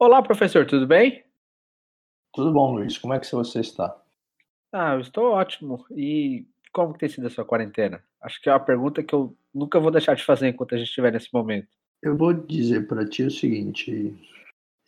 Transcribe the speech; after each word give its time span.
Olá, 0.00 0.22
professor, 0.22 0.64
tudo 0.64 0.86
bem? 0.86 1.24
Tudo 2.32 2.52
bom, 2.52 2.76
Luiz. 2.76 2.96
Como 2.96 3.14
é 3.14 3.18
que 3.18 3.28
você 3.28 3.58
está? 3.58 4.00
Ah, 4.72 4.94
eu 4.94 5.00
estou 5.00 5.32
ótimo. 5.32 5.84
E 5.90 6.46
como 6.72 6.92
que 6.92 7.00
tem 7.00 7.08
sido 7.08 7.26
a 7.26 7.30
sua 7.30 7.44
quarentena? 7.44 8.00
Acho 8.22 8.40
que 8.40 8.48
é 8.48 8.52
uma 8.52 8.60
pergunta 8.60 9.02
que 9.02 9.12
eu 9.12 9.36
nunca 9.52 9.80
vou 9.80 9.90
deixar 9.90 10.14
de 10.14 10.24
fazer 10.24 10.46
enquanto 10.46 10.76
a 10.76 10.78
gente 10.78 10.86
estiver 10.86 11.12
nesse 11.12 11.34
momento. 11.34 11.66
Eu 12.00 12.16
vou 12.16 12.32
dizer 12.32 12.86
para 12.86 13.08
ti 13.08 13.24
o 13.24 13.30
seguinte: 13.30 14.14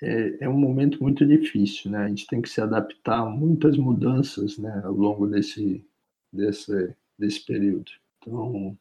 é, 0.00 0.44
é, 0.44 0.48
um 0.48 0.56
momento 0.56 1.02
muito 1.02 1.26
difícil, 1.26 1.90
né? 1.90 2.04
A 2.04 2.08
gente 2.08 2.28
tem 2.28 2.40
que 2.40 2.48
se 2.48 2.60
adaptar 2.60 3.18
a 3.18 3.24
muitas 3.24 3.76
mudanças, 3.76 4.58
né, 4.58 4.80
ao 4.84 4.92
longo 4.92 5.26
desse 5.26 5.84
desse 6.32 6.94
desse 7.18 7.44
período. 7.44 7.90
Então, 8.18 8.78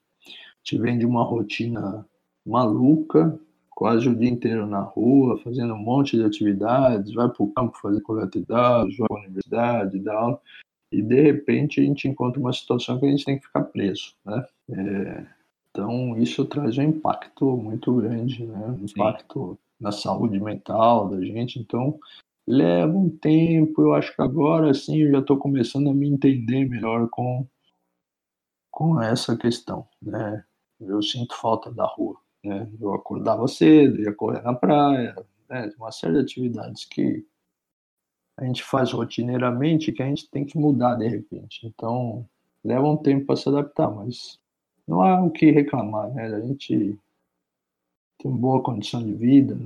te 0.61 0.77
vem 0.77 0.99
de 0.99 1.07
uma 1.07 1.23
rotina 1.23 2.05
maluca, 2.45 3.39
quase 3.79 4.09
o 4.09 4.13
dia 4.13 4.29
inteiro 4.29 4.67
na 4.67 4.81
rua, 4.81 5.39
fazendo 5.39 5.73
um 5.73 5.77
monte 5.77 6.17
de 6.17 6.25
atividades, 6.25 7.13
vai 7.13 7.29
para 7.29 7.41
o 7.41 7.53
campo 7.53 7.79
fazer 7.81 8.01
coleta 8.01 8.37
de 8.37 8.45
dados, 8.45 8.97
vai 8.97 9.07
para 9.07 9.17
a 9.17 9.21
universidade, 9.21 9.99
dá 9.99 10.13
aula, 10.15 10.41
e 10.91 11.01
de 11.01 11.21
repente 11.21 11.79
a 11.79 11.83
gente 11.85 12.05
encontra 12.05 12.41
uma 12.41 12.51
situação 12.51 12.99
que 12.99 13.05
a 13.05 13.09
gente 13.09 13.23
tem 13.23 13.39
que 13.39 13.45
ficar 13.45 13.63
preso, 13.63 14.13
né? 14.25 14.45
É, 14.69 15.25
então 15.69 16.17
isso 16.17 16.43
traz 16.43 16.77
um 16.77 16.81
impacto 16.81 17.55
muito 17.55 17.95
grande, 17.95 18.45
né? 18.45 18.67
Um 18.67 18.83
impacto 18.83 19.57
na 19.79 19.93
saúde 19.93 20.41
mental 20.41 21.07
da 21.07 21.23
gente. 21.23 21.57
Então 21.57 21.97
leva 22.45 22.91
um 22.91 23.09
tempo. 23.09 23.81
Eu 23.81 23.93
acho 23.93 24.13
que 24.13 24.21
agora 24.21 24.73
sim 24.73 25.03
eu 25.03 25.11
já 25.11 25.19
estou 25.19 25.37
começando 25.37 25.89
a 25.89 25.93
me 25.93 26.09
entender 26.09 26.67
melhor 26.67 27.07
com 27.09 27.47
com 28.69 29.01
essa 29.01 29.37
questão, 29.37 29.87
né? 30.01 30.43
Eu 30.81 31.01
sinto 31.01 31.33
falta 31.33 31.71
da 31.71 31.85
rua. 31.85 32.17
Né? 32.43 32.69
Eu 32.79 32.93
acordava 32.93 33.47
cedo, 33.47 34.01
ia 34.01 34.13
correr 34.13 34.41
na 34.41 34.53
praia, 34.53 35.15
né? 35.49 35.71
uma 35.77 35.91
série 35.91 36.13
de 36.13 36.19
atividades 36.19 36.85
que 36.85 37.25
a 38.37 38.45
gente 38.45 38.63
faz 38.63 38.91
rotineiramente 38.93 39.91
que 39.91 40.01
a 40.01 40.05
gente 40.05 40.29
tem 40.29 40.45
que 40.45 40.57
mudar 40.57 40.95
de 40.95 41.07
repente. 41.07 41.67
Então, 41.67 42.25
leva 42.63 42.87
um 42.87 42.95
tempo 42.95 43.25
para 43.25 43.35
se 43.35 43.49
adaptar, 43.49 43.91
mas 43.91 44.39
não 44.87 45.01
há 45.01 45.21
o 45.21 45.29
que 45.29 45.51
reclamar, 45.51 46.09
né? 46.13 46.33
A 46.33 46.39
gente 46.39 46.97
tem 48.17 48.31
boa 48.31 48.63
condição 48.63 49.03
de 49.03 49.13
vida, 49.13 49.57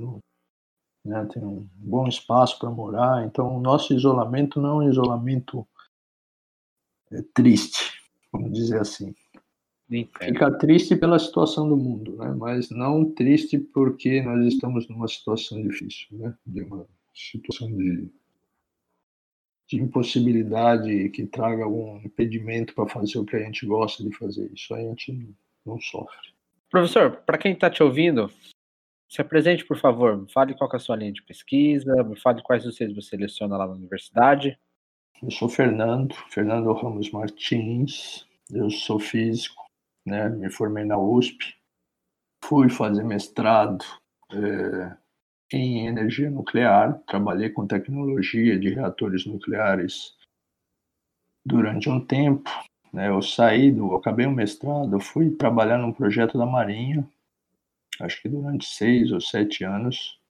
né? 1.04 1.24
tem 1.26 1.44
um 1.44 1.68
bom 1.76 2.08
espaço 2.08 2.58
para 2.58 2.70
morar, 2.70 3.24
então 3.24 3.56
o 3.56 3.60
nosso 3.60 3.94
isolamento 3.94 4.60
não 4.60 4.82
é 4.82 4.86
um 4.86 4.90
isolamento 4.90 5.66
é, 7.12 7.22
triste, 7.32 8.02
vamos 8.32 8.52
dizer 8.52 8.80
assim. 8.80 9.14
Fica 10.02 10.50
triste 10.58 10.96
pela 10.96 11.18
situação 11.18 11.68
do 11.68 11.76
mundo, 11.76 12.16
né? 12.16 12.34
mas 12.36 12.70
não 12.70 13.10
triste 13.12 13.58
porque 13.58 14.22
nós 14.22 14.44
estamos 14.46 14.88
numa 14.88 15.06
situação 15.06 15.62
difícil, 15.62 16.08
né? 16.12 16.34
de 16.46 16.62
uma 16.62 16.86
situação 17.14 17.70
de, 17.72 18.08
de 19.68 19.80
impossibilidade 19.80 21.10
que 21.10 21.26
traga 21.26 21.64
algum 21.64 21.98
impedimento 21.98 22.74
para 22.74 22.88
fazer 22.88 23.18
o 23.18 23.24
que 23.24 23.36
a 23.36 23.42
gente 23.44 23.66
gosta 23.66 24.02
de 24.02 24.12
fazer. 24.16 24.50
Isso 24.52 24.74
a 24.74 24.80
gente 24.80 25.34
não 25.64 25.78
sofre. 25.80 26.34
Professor, 26.70 27.18
para 27.24 27.38
quem 27.38 27.52
está 27.52 27.70
te 27.70 27.82
ouvindo, 27.82 28.28
se 29.08 29.20
apresente, 29.20 29.64
por 29.64 29.78
favor. 29.78 30.16
Me 30.16 30.30
fale 30.32 30.54
qual 30.54 30.68
é 30.72 30.76
a 30.76 30.80
sua 30.80 30.96
linha 30.96 31.12
de 31.12 31.22
pesquisa, 31.22 32.02
me 32.02 32.18
fale 32.18 32.42
quais 32.42 32.64
vocês 32.64 32.92
você 32.92 33.10
seleciona 33.10 33.56
lá 33.56 33.66
na 33.66 33.74
universidade. 33.74 34.58
Eu 35.22 35.30
sou 35.30 35.48
Fernando, 35.48 36.14
Fernando 36.30 36.72
Ramos 36.72 37.10
Martins, 37.10 38.26
eu 38.52 38.68
sou 38.70 38.98
físico, 38.98 39.63
né? 40.04 40.28
Me 40.28 40.50
formei 40.50 40.84
na 40.84 40.98
USP, 40.98 41.54
fui 42.44 42.68
fazer 42.68 43.02
mestrado 43.02 43.84
é, 44.32 44.96
em 45.52 45.86
energia 45.86 46.30
nuclear, 46.30 46.98
trabalhei 47.06 47.50
com 47.50 47.66
tecnologia 47.66 48.58
de 48.58 48.70
reatores 48.70 49.26
nucleares 49.26 50.14
durante 51.44 51.88
um 51.88 52.04
tempo. 52.04 52.50
Né? 52.92 53.08
Eu 53.08 53.22
saí 53.22 53.72
do, 53.72 53.94
acabei 53.94 54.26
o 54.26 54.32
mestrado, 54.32 55.00
fui 55.00 55.30
trabalhar 55.36 55.78
num 55.78 55.92
projeto 55.92 56.38
da 56.38 56.46
Marinha, 56.46 57.08
acho 58.00 58.20
que 58.20 58.28
durante 58.28 58.66
seis 58.66 59.12
ou 59.12 59.20
sete 59.20 59.64
anos. 59.64 60.20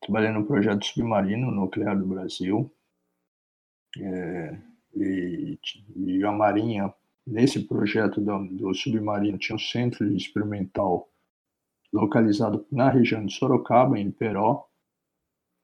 Trabalhei 0.00 0.30
no 0.30 0.46
projeto 0.46 0.86
submarino 0.86 1.50
nuclear 1.50 1.98
do 1.98 2.06
Brasil. 2.06 2.70
É, 3.98 4.58
e, 4.94 5.58
e 5.96 6.24
a 6.24 6.30
Marinha 6.30 6.94
nesse 7.28 7.60
projeto 7.60 8.20
do, 8.20 8.46
do 8.46 8.74
submarino 8.74 9.38
tinha 9.38 9.56
um 9.56 9.58
centro 9.58 10.10
experimental 10.16 11.08
localizado 11.92 12.66
na 12.70 12.90
região 12.90 13.24
de 13.24 13.32
Sorocaba, 13.34 13.98
em 13.98 14.10
Peró, 14.10 14.66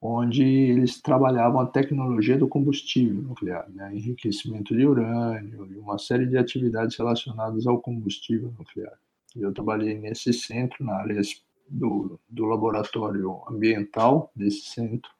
onde 0.00 0.42
eles 0.42 1.00
trabalhavam 1.00 1.60
a 1.60 1.66
tecnologia 1.66 2.36
do 2.36 2.46
combustível 2.46 3.22
nuclear, 3.22 3.68
né? 3.70 3.94
enriquecimento 3.94 4.76
de 4.76 4.86
urânio 4.86 5.66
e 5.72 5.78
uma 5.78 5.98
série 5.98 6.26
de 6.26 6.36
atividades 6.36 6.96
relacionadas 6.96 7.66
ao 7.66 7.80
combustível 7.80 8.52
nuclear. 8.58 8.98
Eu 9.34 9.52
trabalhei 9.52 9.98
nesse 9.98 10.32
centro, 10.32 10.84
na 10.84 10.96
área 10.96 11.20
do, 11.68 12.20
do 12.28 12.44
laboratório 12.44 13.42
ambiental 13.48 14.30
desse 14.36 14.66
centro, 14.66 15.10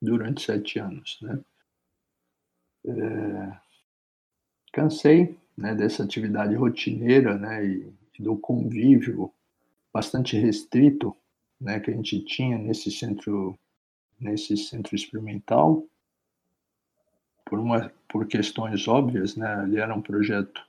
durante 0.00 0.42
sete 0.42 0.78
anos. 0.78 1.18
Né? 1.22 1.40
É, 2.86 3.56
cansei 4.72 5.36
né, 5.56 5.74
dessa 5.74 6.02
atividade 6.02 6.54
rotineira 6.54 7.36
né, 7.36 7.64
e, 7.64 7.92
do 8.18 8.36
convívio 8.36 9.32
bastante 9.92 10.36
restrito 10.36 11.14
né, 11.60 11.78
que 11.80 11.90
a 11.90 11.94
gente 11.94 12.20
tinha 12.20 12.58
nesse 12.58 12.90
centro 12.90 13.58
nesse 14.18 14.56
centro 14.56 14.94
experimental. 14.94 15.84
Por 17.44 17.58
uma 17.58 17.92
por 18.08 18.26
questões 18.26 18.86
óbvias 18.88 19.36
né 19.36 19.68
era 19.76 19.94
um 19.94 20.02
projeto 20.02 20.60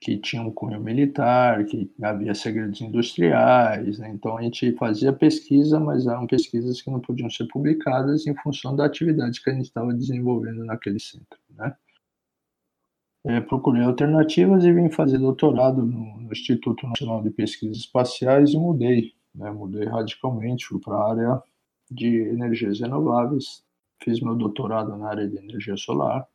que 0.00 0.16
tinha 0.16 0.42
um 0.42 0.50
cunho 0.50 0.80
militar 0.80 1.64
que 1.64 1.90
havia 2.02 2.34
segredos 2.34 2.80
industriais 2.80 3.98
né, 3.98 4.08
então 4.10 4.36
a 4.38 4.42
gente 4.42 4.72
fazia 4.76 5.12
pesquisa 5.12 5.78
mas 5.78 6.06
eram 6.06 6.26
pesquisas 6.26 6.80
que 6.80 6.90
não 6.90 7.00
podiam 7.00 7.30
ser 7.30 7.46
publicadas 7.46 8.26
em 8.26 8.34
função 8.36 8.74
da 8.74 8.86
atividade 8.86 9.42
que 9.42 9.50
a 9.50 9.52
gente 9.52 9.66
estava 9.66 9.92
desenvolvendo 9.92 10.64
naquele 10.64 10.98
centro 10.98 11.38
né 11.50 11.74
é, 13.24 13.40
procurei 13.40 13.82
alternativas 13.82 14.64
e 14.64 14.72
vim 14.72 14.90
fazer 14.90 15.18
doutorado 15.18 15.84
no, 15.84 16.18
no, 16.20 16.32
Instituto 16.32 16.86
Nacional 16.86 17.22
de 17.22 17.30
Pesquisas 17.30 17.78
Espaciais 17.78 18.52
e 18.52 18.56
mudei, 18.56 19.14
né, 19.34 19.50
mudei 19.50 19.84
radicalmente, 19.86 20.66
fui 20.66 20.80
para 20.80 20.94
a 20.94 21.10
área 21.10 21.42
de 21.90 22.06
energias 22.28 22.80
renováveis, 22.80 23.64
fiz 24.02 24.20
meu 24.20 24.34
doutorado 24.34 24.96
na 24.96 25.08
área 25.08 25.28
de 25.28 25.36
energia 25.36 25.76
solar, 25.76 26.26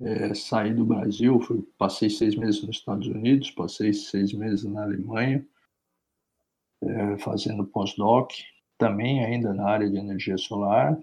é, 0.00 0.32
saí 0.34 0.72
do 0.72 0.84
Brasil, 0.84 1.40
fui, 1.40 1.62
passei 1.76 2.08
seis 2.08 2.36
meses 2.36 2.62
nos 2.62 2.76
Estados 2.76 3.08
Unidos, 3.08 3.50
passei 3.50 3.92
seis 3.92 4.32
meses 4.32 4.64
na 4.64 4.84
Alemanha, 4.84 5.44
é, 6.82 7.18
fazendo 7.18 7.66
pós-doc, 7.66 8.30
também 8.76 9.24
ainda 9.24 9.52
na 9.52 9.68
área 9.68 9.90
de 9.90 9.96
energia 9.96 10.38
solar, 10.38 10.96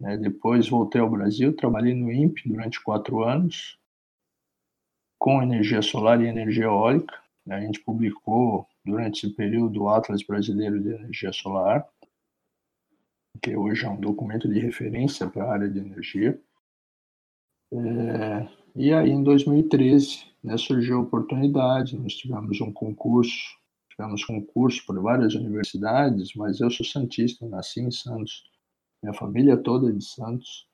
né? 0.00 0.16
Depois 0.16 0.68
voltei 0.68 1.00
ao 1.00 1.10
Brasil, 1.10 1.54
trabalhei 1.54 1.94
no 1.94 2.12
INPE 2.12 2.48
durante 2.48 2.82
quatro 2.82 3.22
anos, 3.22 3.78
com 5.18 5.42
energia 5.42 5.82
solar 5.82 6.20
e 6.20 6.26
energia 6.26 6.64
eólica. 6.64 7.14
Né? 7.44 7.56
A 7.56 7.60
gente 7.60 7.80
publicou 7.80 8.66
durante 8.84 9.26
esse 9.26 9.34
período 9.34 9.82
o 9.82 9.88
Atlas 9.88 10.22
Brasileiro 10.22 10.80
de 10.80 10.90
Energia 10.90 11.32
Solar, 11.32 11.86
que 13.42 13.56
hoje 13.56 13.84
é 13.84 13.88
um 13.88 14.00
documento 14.00 14.48
de 14.48 14.58
referência 14.58 15.28
para 15.28 15.44
a 15.44 15.52
área 15.52 15.68
de 15.68 15.78
energia. 15.78 16.40
É, 17.72 18.48
e 18.74 18.92
aí, 18.92 19.10
em 19.10 19.22
2013, 19.22 20.24
né, 20.42 20.56
surgiu 20.56 20.98
a 20.98 21.02
oportunidade, 21.02 21.98
nós 21.98 22.14
tivemos 22.14 22.60
um 22.60 22.72
concurso, 22.72 23.56
tivemos 23.90 24.24
concurso 24.24 24.84
por 24.86 25.00
várias 25.02 25.34
universidades, 25.34 26.34
mas 26.34 26.60
eu 26.60 26.70
sou 26.70 26.86
santista, 26.86 27.46
nasci 27.46 27.80
em 27.80 27.90
Santos, 27.90 28.44
minha 29.06 29.14
família 29.14 29.56
toda 29.56 29.88
é 29.88 29.92
de 29.92 30.04
Santos. 30.04 30.66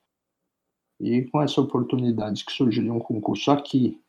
E 0.99 1.23
com 1.23 1.41
essa 1.41 1.61
oportunidade 1.61 2.43
que 2.43 2.51
surgiu 2.51 2.83
de 2.83 2.89
um 2.89 2.99
concurso 2.99 3.51
aqui 3.51 4.01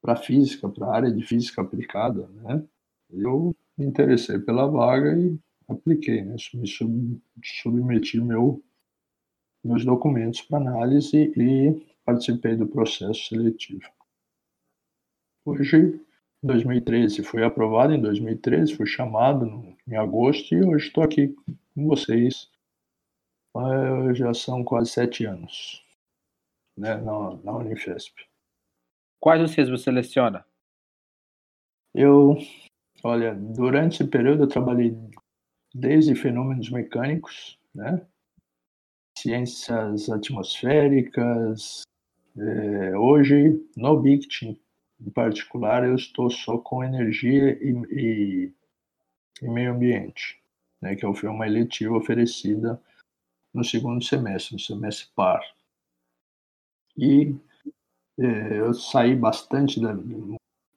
para 0.00 0.16
física, 0.16 0.68
para 0.68 0.86
a 0.86 0.94
área 0.94 1.10
de 1.10 1.24
física 1.24 1.62
aplicada, 1.62 2.28
né? 2.28 2.62
Eu 3.10 3.54
me 3.76 3.86
interessei 3.86 4.38
pela 4.38 4.66
vaga 4.66 5.18
e 5.18 5.38
apliquei, 5.68 6.22
né? 6.22 6.36
Me 6.54 6.66
sub, 6.66 7.20
submeti 7.42 8.20
meu, 8.20 8.62
meus 9.64 9.84
documentos 9.84 10.42
para 10.42 10.58
análise 10.58 11.32
e 11.36 11.82
participei 12.04 12.54
do 12.54 12.66
processo 12.66 13.28
seletivo. 13.28 13.88
Hoje, 15.44 16.00
em 16.42 16.46
2013, 16.46 17.22
fui 17.22 17.42
aprovado 17.42 17.94
em 17.94 18.00
2013, 18.00 18.74
fui 18.74 18.86
chamado 18.86 19.46
no, 19.46 19.76
em 19.88 19.96
agosto 19.96 20.54
e 20.54 20.62
hoje 20.62 20.88
estou 20.88 21.02
aqui 21.02 21.34
com 21.74 21.86
vocês 21.86 22.50
já 24.14 24.34
são 24.34 24.64
quase 24.64 24.90
sete 24.90 25.24
anos 25.24 25.84
né, 26.76 26.96
na, 26.96 27.36
na 27.36 27.52
Unifesp. 27.56 28.12
Quais 29.20 29.40
vocês 29.40 29.68
você 29.68 29.84
seleciona? 29.84 30.44
Eu, 31.94 32.36
olha, 33.02 33.34
durante 33.34 34.02
esse 34.02 34.10
período 34.10 34.44
eu 34.44 34.48
trabalhei 34.48 34.96
desde 35.72 36.14
fenômenos 36.14 36.70
mecânicos, 36.70 37.58
né? 37.74 38.04
ciências 39.16 40.10
atmosféricas. 40.10 41.82
É, 42.36 42.98
hoje, 42.98 43.64
no 43.76 44.00
BICT, 44.00 44.60
em 45.00 45.10
particular, 45.10 45.84
eu 45.84 45.94
estou 45.94 46.28
só 46.28 46.58
com 46.58 46.82
energia 46.82 47.56
e, 47.62 47.72
e, 47.92 48.52
e 49.40 49.48
meio 49.48 49.72
ambiente, 49.72 50.42
né? 50.82 50.96
que 50.96 51.14
foi 51.14 51.28
uma 51.28 51.46
eletiva 51.46 51.96
oferecida 51.96 52.80
no 53.54 53.64
segundo 53.64 54.04
semestre, 54.04 54.54
no 54.54 54.60
semestre 54.60 55.08
par. 55.14 55.40
E 56.96 57.34
é, 58.18 58.60
eu 58.60 58.74
saí 58.74 59.14
bastante 59.14 59.80
da 59.80 59.96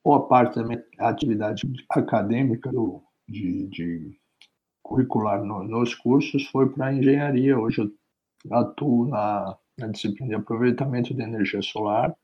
boa 0.03 0.27
parte 0.27 0.55
da 0.55 0.63
minha 0.63 0.83
atividade 0.99 1.63
acadêmica 1.89 2.71
do, 2.71 3.01
de, 3.27 3.67
de 3.67 4.19
curricular 4.81 5.43
no, 5.43 5.63
nos 5.63 5.93
cursos 5.93 6.47
foi 6.47 6.69
para 6.69 6.93
engenharia. 6.93 7.59
Hoje 7.59 7.81
eu 7.81 8.53
atuo 8.53 9.07
na, 9.07 9.57
na 9.77 9.87
disciplina 9.87 10.29
de 10.29 10.35
aproveitamento 10.35 11.13
de 11.13 11.21
energia 11.21 11.61
solar, 11.61 12.15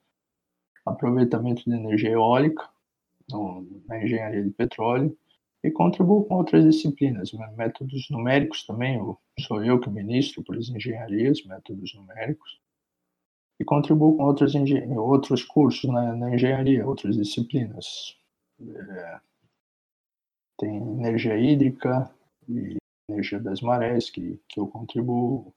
aproveitamento 0.85 1.63
de 1.65 1.75
energia 1.75 2.11
eólica, 2.11 2.69
no, 3.29 3.67
na 3.87 4.03
engenharia 4.03 4.43
de 4.43 4.51
petróleo, 4.51 5.15
e 5.63 5.71
contribuo 5.71 6.25
com 6.25 6.35
outras 6.35 6.65
disciplinas, 6.65 7.31
métodos 7.55 8.09
numéricos 8.09 8.65
também, 8.65 8.99
sou 9.39 9.63
eu 9.63 9.79
que 9.79 9.89
ministro 9.89 10.43
para 10.43 10.57
as 10.57 10.67
engenharias, 10.67 11.43
métodos 11.45 11.95
numéricos, 11.95 12.59
e 13.59 13.63
contribuo 13.63 14.17
com 14.17 14.23
outros, 14.25 14.53
outros 14.97 15.43
cursos 15.43 15.89
na, 15.89 16.13
na 16.15 16.35
engenharia, 16.35 16.85
outras 16.85 17.15
disciplinas. 17.15 18.17
É, 18.59 19.19
tem 20.59 20.75
energia 20.75 21.37
hídrica 21.37 22.13
e 22.49 22.75
energia 23.09 23.39
das 23.39 23.61
marés 23.61 24.09
que, 24.09 24.39
que 24.49 24.59
eu 24.59 24.67
contribuo. 24.67 25.53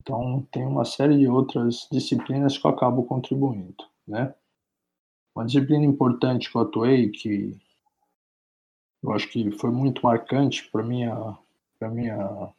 Então, 0.00 0.46
tem 0.50 0.64
uma 0.64 0.86
série 0.86 1.18
de 1.18 1.28
outras 1.28 1.86
disciplinas 1.92 2.56
que 2.56 2.66
eu 2.66 2.70
acabo 2.70 3.04
contribuindo, 3.04 3.84
né? 4.06 4.34
Uma 5.36 5.44
disciplina 5.44 5.84
importante 5.84 6.50
que 6.50 6.56
eu 6.56 6.62
atuei, 6.62 7.10
que 7.10 7.60
eu 9.02 9.12
acho 9.12 9.28
que 9.28 9.50
foi 9.52 9.70
muito 9.70 10.02
marcante 10.02 10.68
para 10.70 10.82
minha 10.82 11.36
para 11.78 11.88
minha 11.88 12.52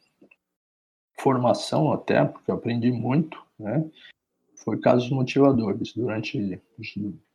formação 1.18 1.92
até, 1.92 2.24
porque 2.24 2.50
eu 2.50 2.54
aprendi 2.54 2.90
muito, 2.90 3.42
né? 3.58 3.88
Foi 4.56 4.78
casos 4.78 5.10
motivadores 5.10 5.92
durante 5.92 6.60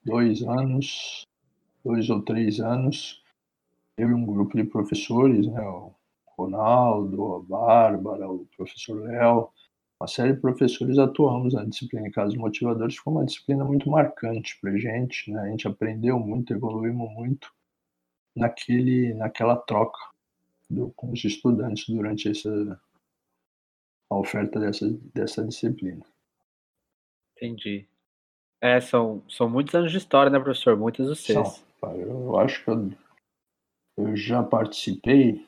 dois 0.04 0.42
anos, 0.42 1.24
dois 1.84 2.10
ou 2.10 2.22
três 2.24 2.60
anos, 2.60 3.24
eu 3.98 4.10
e 4.10 4.14
um 4.14 4.26
grupo 4.26 4.58
de 4.58 4.64
professores, 4.64 5.48
né? 5.48 5.62
O 5.62 5.94
Ronaldo, 6.38 7.36
a 7.36 7.40
Bárbara, 7.42 8.30
o 8.30 8.48
professor 8.58 9.02
Léo, 9.04 9.50
uma 10.02 10.08
série 10.08 10.34
de 10.34 10.42
professores 10.42 10.98
atuamos 10.98 11.54
na 11.54 11.64
disciplina 11.64 12.06
de 12.06 12.12
casos 12.12 12.36
motivadores, 12.36 12.98
foi 12.98 13.14
uma 13.14 13.26
disciplina 13.26 13.64
muito 13.64 13.90
marcante 13.90 14.58
para 14.60 14.76
gente, 14.78 15.32
né? 15.32 15.42
A 15.42 15.50
gente 15.50 15.68
aprendeu 15.68 16.20
muito, 16.20 16.52
evoluímos 16.52 17.12
muito 17.14 17.54
naquele, 18.36 19.14
naquela 19.14 19.56
troca 19.56 20.00
do, 20.70 20.92
com 20.96 21.12
os 21.12 21.24
estudantes 21.24 21.88
durante 21.88 22.30
essa 22.30 22.80
a 24.10 24.18
oferta 24.18 24.60
dessa, 24.60 24.88
dessa 25.14 25.44
disciplina. 25.44 26.06
Entendi. 27.36 27.88
É, 28.62 28.80
são, 28.80 29.24
são 29.30 29.50
muitos 29.50 29.74
anos 29.76 29.92
de 29.92 29.98
história, 29.98 30.30
né, 30.30 30.40
professor? 30.40 30.78
Muitos 30.78 31.08
dos 31.08 31.20
seus. 31.20 31.64
São. 31.80 31.96
Eu 31.96 32.38
acho 32.38 32.64
que 32.64 32.70
eu, 32.70 32.92
eu 33.98 34.16
já 34.16 34.42
participei, 34.42 35.46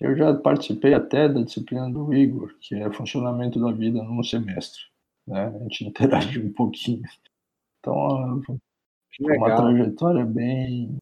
eu 0.00 0.16
já 0.16 0.34
participei 0.34 0.94
até 0.94 1.28
da 1.28 1.42
disciplina 1.42 1.90
do 1.90 2.12
Igor, 2.12 2.54
que 2.60 2.74
é 2.74 2.90
funcionamento 2.92 3.60
da 3.60 3.70
vida 3.70 4.02
num 4.02 4.22
semestre. 4.22 4.82
Né? 5.26 5.46
A 5.46 5.58
gente 5.64 5.84
interage 5.84 6.40
um 6.40 6.52
pouquinho. 6.52 7.02
Então, 7.78 8.42
é 9.20 9.36
uma 9.36 9.56
trajetória 9.56 10.24
bem, 10.24 10.96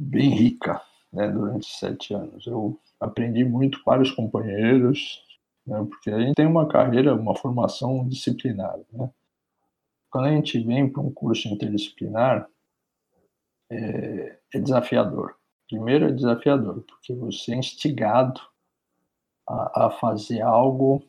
bem 0.00 0.30
rica 0.30 0.80
né, 1.12 1.28
durante 1.28 1.66
sete 1.66 2.14
anos. 2.14 2.46
Eu 2.46 2.80
aprendi 2.98 3.44
muito 3.44 3.82
com 3.82 3.90
vários 3.90 4.10
companheiros, 4.10 5.22
né, 5.66 5.84
porque 5.88 6.10
a 6.10 6.18
gente 6.18 6.34
tem 6.34 6.46
uma 6.46 6.66
carreira, 6.66 7.14
uma 7.14 7.36
formação 7.36 8.08
disciplinar. 8.08 8.78
Né? 8.92 9.10
Quando 10.10 10.26
a 10.26 10.32
gente 10.32 10.58
vem 10.60 10.88
para 10.88 11.02
um 11.02 11.12
curso 11.12 11.48
interdisciplinar, 11.48 12.48
é, 13.70 14.38
é 14.54 14.58
desafiador. 14.58 15.36
Primeiro 15.68 16.06
é 16.06 16.12
desafiador, 16.12 16.82
porque 16.82 17.14
você 17.14 17.52
é 17.52 17.56
instigado 17.56 18.40
a, 19.46 19.86
a 19.86 19.90
fazer 19.90 20.40
algo 20.40 21.04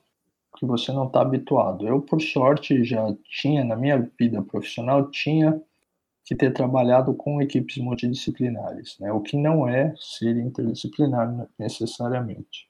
que 0.57 0.65
você 0.65 0.91
não 0.91 1.07
está 1.07 1.21
habituado. 1.21 1.87
Eu, 1.87 2.01
por 2.01 2.21
sorte, 2.21 2.83
já 2.83 3.01
tinha, 3.23 3.63
na 3.63 3.75
minha 3.75 3.97
vida 4.19 4.43
profissional, 4.43 5.09
tinha 5.09 5.59
que 6.23 6.35
ter 6.35 6.53
trabalhado 6.53 7.13
com 7.13 7.41
equipes 7.41 7.77
multidisciplinares, 7.77 8.97
né? 8.99 9.11
o 9.11 9.21
que 9.21 9.35
não 9.35 9.67
é 9.67 9.93
ser 9.97 10.37
interdisciplinar 10.37 11.47
necessariamente. 11.57 12.69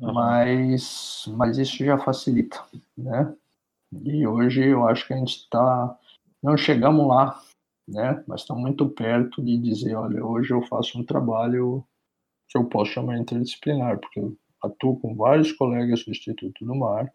Uhum. 0.00 0.12
Mas, 0.12 1.24
mas 1.36 1.58
isso 1.58 1.84
já 1.84 1.98
facilita, 1.98 2.64
né? 2.96 3.34
E 4.02 4.26
hoje 4.26 4.64
eu 4.66 4.86
acho 4.88 5.06
que 5.06 5.14
a 5.14 5.16
gente 5.16 5.36
está, 5.36 5.98
não 6.42 6.56
chegamos 6.56 7.06
lá, 7.06 7.40
né? 7.86 8.24
Mas 8.26 8.40
está 8.40 8.54
muito 8.54 8.88
perto 8.88 9.42
de 9.42 9.56
dizer, 9.56 9.94
olha, 9.94 10.24
hoje 10.24 10.52
eu 10.52 10.62
faço 10.62 10.98
um 10.98 11.04
trabalho 11.04 11.84
que 12.48 12.58
eu 12.58 12.64
posso 12.64 12.92
chamar 12.92 13.18
interdisciplinar, 13.18 14.00
porque 14.00 14.20
eu 14.20 14.36
atuo 14.62 14.98
com 14.98 15.14
vários 15.14 15.52
colegas 15.52 16.04
do 16.04 16.10
Instituto 16.10 16.64
do 16.64 16.74
Mar, 16.74 17.12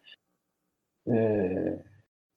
é, 1.06 1.84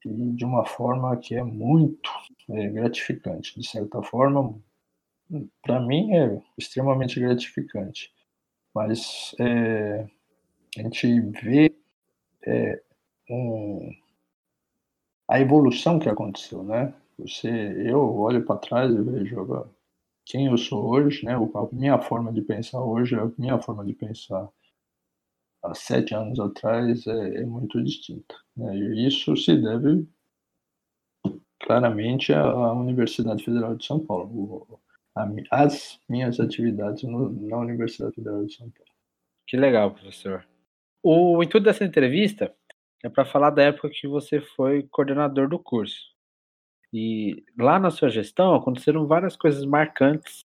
e 0.05 0.31
de 0.31 0.45
uma 0.45 0.65
forma 0.65 1.15
que 1.17 1.35
é 1.35 1.43
muito 1.43 2.09
é, 2.49 2.69
gratificante. 2.69 3.59
De 3.59 3.67
certa 3.67 4.01
forma, 4.01 4.55
para 5.61 5.79
mim 5.79 6.13
é 6.13 6.41
extremamente 6.57 7.19
gratificante. 7.19 8.11
Mas 8.73 9.35
é, 9.39 10.07
a 10.77 10.81
gente 10.81 11.19
vê 11.31 11.75
é, 12.45 12.81
um, 13.29 13.91
a 15.27 15.39
evolução 15.39 15.99
que 15.99 16.09
aconteceu, 16.09 16.63
né? 16.63 16.93
Você, 17.17 17.49
eu 17.49 17.99
olho 18.15 18.43
para 18.45 18.57
trás 18.57 18.91
e 18.91 19.01
vejo 19.01 19.67
quem 20.25 20.47
eu 20.47 20.57
sou 20.57 20.89
hoje, 20.89 21.25
né? 21.25 21.33
A 21.35 21.75
minha 21.75 21.99
forma 21.99 22.31
de 22.31 22.41
pensar 22.41 22.83
hoje, 22.83 23.15
a 23.15 23.31
minha 23.37 23.59
forma 23.59 23.85
de 23.85 23.93
pensar 23.93 24.49
há 25.63 25.73
sete 25.73 26.13
anos 26.13 26.39
atrás 26.39 27.07
é, 27.07 27.41
é 27.41 27.45
muito 27.45 27.81
distinta. 27.83 28.35
Né? 28.55 28.75
E 28.75 29.07
isso 29.07 29.35
se 29.37 29.55
deve 29.55 30.07
claramente 31.61 32.33
à 32.33 32.73
Universidade 32.73 33.43
Federal 33.43 33.75
de 33.75 33.85
São 33.85 34.05
Paulo, 34.05 34.81
as 35.49 35.99
minhas 36.09 36.39
atividades 36.39 37.03
no, 37.03 37.29
na 37.47 37.57
Universidade 37.57 38.15
Federal 38.15 38.45
de 38.45 38.53
São 38.53 38.69
Paulo. 38.69 38.91
Que 39.47 39.55
legal, 39.55 39.91
professor. 39.91 40.45
O 41.01 41.41
intuito 41.41 41.65
dessa 41.65 41.85
entrevista 41.85 42.53
é 43.03 43.09
para 43.09 43.25
falar 43.25 43.49
da 43.49 43.63
época 43.63 43.89
que 43.89 44.07
você 44.07 44.41
foi 44.41 44.83
coordenador 44.83 45.47
do 45.49 45.59
curso. 45.59 46.13
E 46.91 47.43
lá 47.57 47.79
na 47.79 47.89
sua 47.89 48.09
gestão 48.09 48.55
aconteceram 48.55 49.07
várias 49.07 49.35
coisas 49.35 49.65
marcantes 49.65 50.45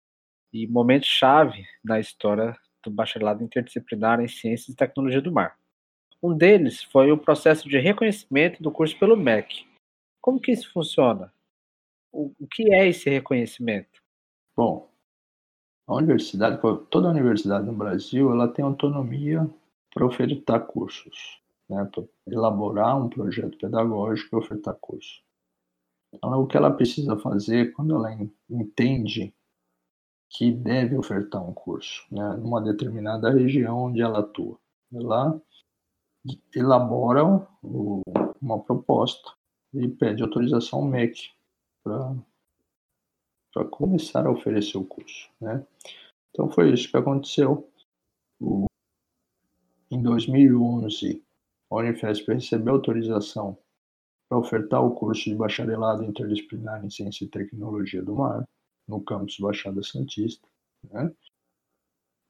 e 0.52 0.68
momentos-chave 0.68 1.66
na 1.84 2.00
história 2.00 2.56
do 2.84 2.92
bacharelado 2.92 3.44
interdisciplinar 3.44 4.20
em 4.20 4.28
Ciências 4.28 4.70
e 4.70 4.76
Tecnologia 4.76 5.22
do 5.22 5.32
Mar. 5.32 5.58
Um 6.22 6.36
deles 6.36 6.84
foi 6.84 7.12
o 7.12 7.18
processo 7.18 7.68
de 7.68 7.78
reconhecimento 7.78 8.62
do 8.62 8.72
curso 8.72 8.98
pelo 8.98 9.18
MEC. 9.18 9.66
Como 10.22 10.40
que 10.40 10.52
isso 10.52 10.72
funciona? 10.72 11.34
O, 12.12 12.32
o 12.40 12.48
que 12.48 12.74
é 12.74 12.88
esse 12.88 13.10
reconhecimento? 13.10 14.02
Bom, 14.56 14.90
a 15.86 15.96
universidade, 15.96 16.62
toda 16.90 17.10
universidade 17.10 17.66
no 17.66 17.74
Brasil, 17.74 18.32
ela 18.32 18.48
tem 18.48 18.64
autonomia 18.64 19.50
para 19.94 20.06
ofertar 20.06 20.66
cursos, 20.66 21.42
né, 21.70 21.90
para 21.94 22.04
elaborar 22.28 22.98
um 23.04 23.10
projeto 23.10 23.58
pedagógico 23.58 24.36
e 24.36 24.40
ofertar 24.40 24.76
curso. 24.76 25.22
Então, 26.14 26.42
o 26.42 26.48
que 26.48 26.56
ela 26.56 26.72
precisa 26.72 27.18
fazer 27.18 27.74
quando 27.74 27.96
ela 27.96 28.16
entende 28.50 29.34
que 30.34 30.52
deve 30.52 30.98
ofertar 30.98 31.48
um 31.48 31.54
curso, 31.54 32.04
né, 32.12 32.36
numa 32.38 32.60
determinada 32.60 33.30
região 33.30 33.86
onde 33.86 34.02
ela 34.02 34.20
atua. 34.20 34.58
Ela 34.92 35.40
elabora 36.56 37.24
uma 38.42 38.60
proposta 38.64 39.32
e 39.74 39.88
pede 39.88 40.24
autorização 40.24 40.82
MEC 40.82 41.30
para 41.84 43.66
começar 43.70 44.26
a 44.26 44.32
oferecer 44.32 44.78
o 44.78 44.86
curso. 44.86 45.30
Né? 45.40 45.66
Então 46.32 46.50
foi 46.50 46.74
isso 46.74 46.90
que 46.90 46.98
aconteceu. 46.98 47.70
O, 48.40 48.66
em 49.92 50.02
2011, 50.02 51.24
a 51.70 51.76
Unifesp 51.76 52.34
recebeu 52.34 52.74
autorização 52.74 53.58
para 54.28 54.40
ofertar 54.40 54.84
o 54.84 54.96
curso 54.96 55.26
de 55.26 55.36
bacharelado 55.36 56.04
interdisciplinar 56.04 56.84
em 56.84 56.90
Ciência 56.90 57.26
e 57.26 57.30
Tecnologia 57.30 58.02
do 58.02 58.16
Mar 58.16 58.44
no 58.88 59.02
campus 59.02 59.38
Baixada 59.40 59.82
Santista. 59.84 60.48
Né? 60.92 61.12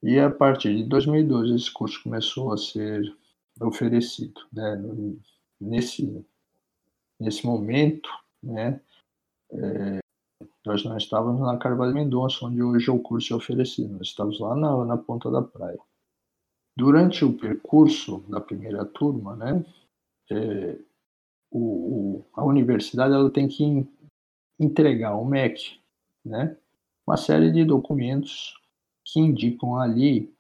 E 0.02 0.20
a 0.20 0.30
partir 0.30 0.76
de 0.76 0.84
2012 0.84 1.56
esse 1.56 1.72
curso 1.72 2.02
começou 2.04 2.52
a 2.52 2.58
ser 2.58 3.16
oferecido, 3.62 4.42
né? 4.52 4.76
Nesse 5.60 6.26
nesse 7.20 7.46
momento, 7.46 8.10
né? 8.42 8.82
É, 9.52 10.00
nós 10.66 10.84
não 10.84 10.98
estávamos 10.98 11.42
na 11.42 11.58
Carvalho 11.58 11.94
Mendonça, 11.94 12.46
onde 12.46 12.62
hoje 12.62 12.90
o 12.90 13.00
curso 13.00 13.34
é 13.34 13.38
oferecido. 13.38 13.94
Nós 13.94 14.08
estávamos 14.08 14.40
lá 14.40 14.56
na, 14.56 14.86
na 14.86 14.98
ponta 14.98 15.30
da 15.32 15.42
praia. 15.42 15.80
Durante 16.76 17.24
o 17.24 17.38
percurso 17.38 18.20
da 18.30 18.42
primeira 18.42 18.84
turma, 18.84 19.36
né? 19.36 19.66
É, 20.32 20.80
o, 21.52 21.60
o, 21.60 22.26
a 22.34 22.44
universidade 22.44 23.14
ela 23.14 23.30
tem 23.30 23.48
que 23.48 23.88
entregar 24.60 25.12
ao 25.12 25.24
MEC, 25.24 25.80
né? 26.26 26.56
Uma 27.06 27.18
série 27.18 27.52
de 27.52 27.66
documentos 27.66 28.54
que 29.04 29.20
indicam 29.20 29.78
ali 29.78 30.34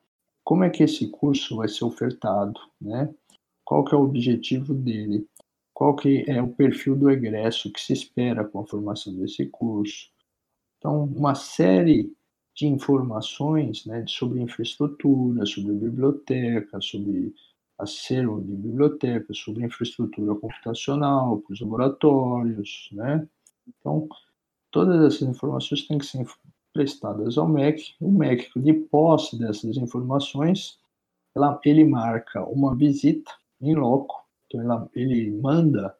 como 0.43 0.63
é 0.63 0.69
que 0.69 0.83
esse 0.83 1.07
curso 1.07 1.57
vai 1.57 1.67
ser 1.67 1.85
ofertado, 1.85 2.59
né? 2.79 3.13
Qual 3.63 3.83
que 3.85 3.95
é 3.95 3.97
o 3.97 4.03
objetivo 4.03 4.73
dele? 4.73 5.27
Qual 5.73 5.95
que 5.95 6.25
é 6.27 6.41
o 6.41 6.49
perfil 6.49 6.95
do 6.95 7.09
egresso 7.09 7.71
que 7.71 7.81
se 7.81 7.93
espera 7.93 8.43
com 8.43 8.59
a 8.59 8.67
formação 8.67 9.13
desse 9.15 9.45
curso? 9.47 10.11
Então, 10.77 11.05
uma 11.05 11.33
série 11.33 12.13
de 12.53 12.67
informações 12.67 13.85
né, 13.85 14.05
sobre 14.07 14.41
infraestrutura, 14.41 15.45
sobre 15.45 15.73
biblioteca, 15.73 16.79
sobre 16.81 17.33
acervo 17.79 18.41
de 18.41 18.53
biblioteca, 18.53 19.33
sobre 19.33 19.65
infraestrutura 19.65 20.35
computacional, 20.35 21.39
para 21.39 21.53
os 21.53 21.61
laboratórios, 21.61 22.89
né? 22.91 23.27
Então, 23.67 24.07
todas 24.73 25.05
essas 25.05 25.29
informações 25.29 25.87
têm 25.87 25.99
que 25.99 26.05
ser 26.05 26.27
prestadas 26.73 27.37
ao 27.37 27.47
MEC. 27.47 27.93
O 28.01 28.11
MEC, 28.11 28.59
de 28.59 28.73
posse 28.73 29.37
dessas 29.37 29.77
informações, 29.77 30.79
ela, 31.35 31.57
ele 31.63 31.85
marca 31.85 32.43
uma 32.43 32.75
visita 32.75 33.31
em 33.61 33.75
loco, 33.75 34.25
então 34.45 34.59
ela, 34.59 34.89
ele 34.93 35.31
manda 35.31 35.95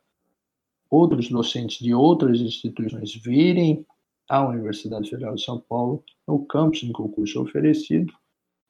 outros 0.90 1.30
docentes 1.30 1.80
de 1.80 1.94
outras 1.94 2.42
instituições 2.42 3.16
virem 3.16 3.86
à 4.28 4.46
Universidade 4.48 5.10
Federal 5.10 5.36
de 5.36 5.44
São 5.44 5.60
Paulo, 5.60 6.04
no 6.28 6.44
campus 6.46 6.84
em 6.84 6.92
que 6.92 7.02
o 7.02 7.10
curso 7.10 7.38
é 7.38 7.42
oferecido, 7.42 8.12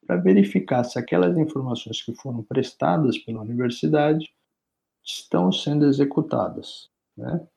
para 0.06 0.18
verificar 0.18 0.84
se 0.84 1.00
aquelas 1.00 1.38
informações 1.38 2.02
que 2.02 2.14
foram 2.14 2.44
prestadas 2.44 3.18
pela 3.18 3.42
universidade 3.42 4.34
estão 5.04 5.52
sendo 5.52 5.86
executadas. 5.86 6.90
Né? 7.16 7.48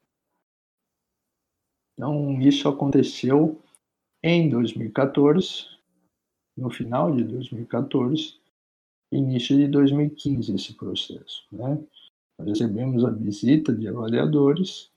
Então, 1.96 2.40
isso 2.42 2.68
aconteceu 2.68 3.58
em 4.22 4.50
2014, 4.50 5.66
no 6.56 6.70
final 6.70 7.14
de 7.14 7.24
2014, 7.24 8.38
início 9.10 9.56
de 9.56 9.66
2015, 9.68 10.54
esse 10.54 10.74
processo. 10.74 11.46
Né? 11.50 11.82
Recebemos 12.40 13.04
a 13.04 13.10
visita 13.10 13.72
de 13.74 13.88
avaliadores 13.88 14.90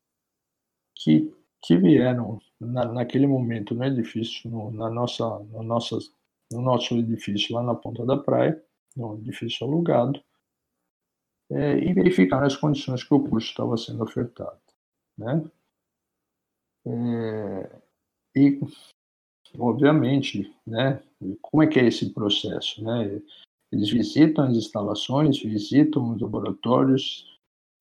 que, 0.96 1.34
que 1.62 1.77
vieram 1.77 2.41
na, 2.60 2.86
naquele 2.86 3.27
momento 3.27 3.74
no 3.74 3.86
edifício, 3.86 4.50
no, 4.50 4.72
na 4.72 4.89
nossa, 4.89 5.39
no, 5.39 5.63
nossas, 5.63 6.12
no 6.51 6.62
nosso 6.62 6.98
edifício 6.98 7.56
lá 7.56 7.63
na 7.63 7.75
ponta 7.75 8.06
da 8.06 8.18
praia, 8.18 8.62
no 8.96 9.18
edifício 9.20 9.65
alugado, 9.65 10.22
é, 11.51 11.79
e 11.79 11.94
verificaram 11.94 12.46
as 12.46 12.58
condições 12.58 13.03
que 13.03 13.13
o 13.13 13.24
curso 13.24 13.48
estava 13.48 13.77
sendo 13.77 14.03
ofertado. 14.03 14.60
Né? 15.18 15.50
É, 16.86 17.81
e 18.36 18.59
obviamente, 19.57 20.53
né? 20.65 21.01
Como 21.41 21.63
é 21.63 21.67
que 21.67 21.79
é 21.79 21.86
esse 21.86 22.09
processo, 22.12 22.83
né? 22.83 23.21
Eles 23.71 23.89
visitam 23.89 24.45
as 24.45 24.55
instalações, 24.55 25.41
visitam 25.41 26.13
os 26.13 26.21
laboratórios, 26.21 27.39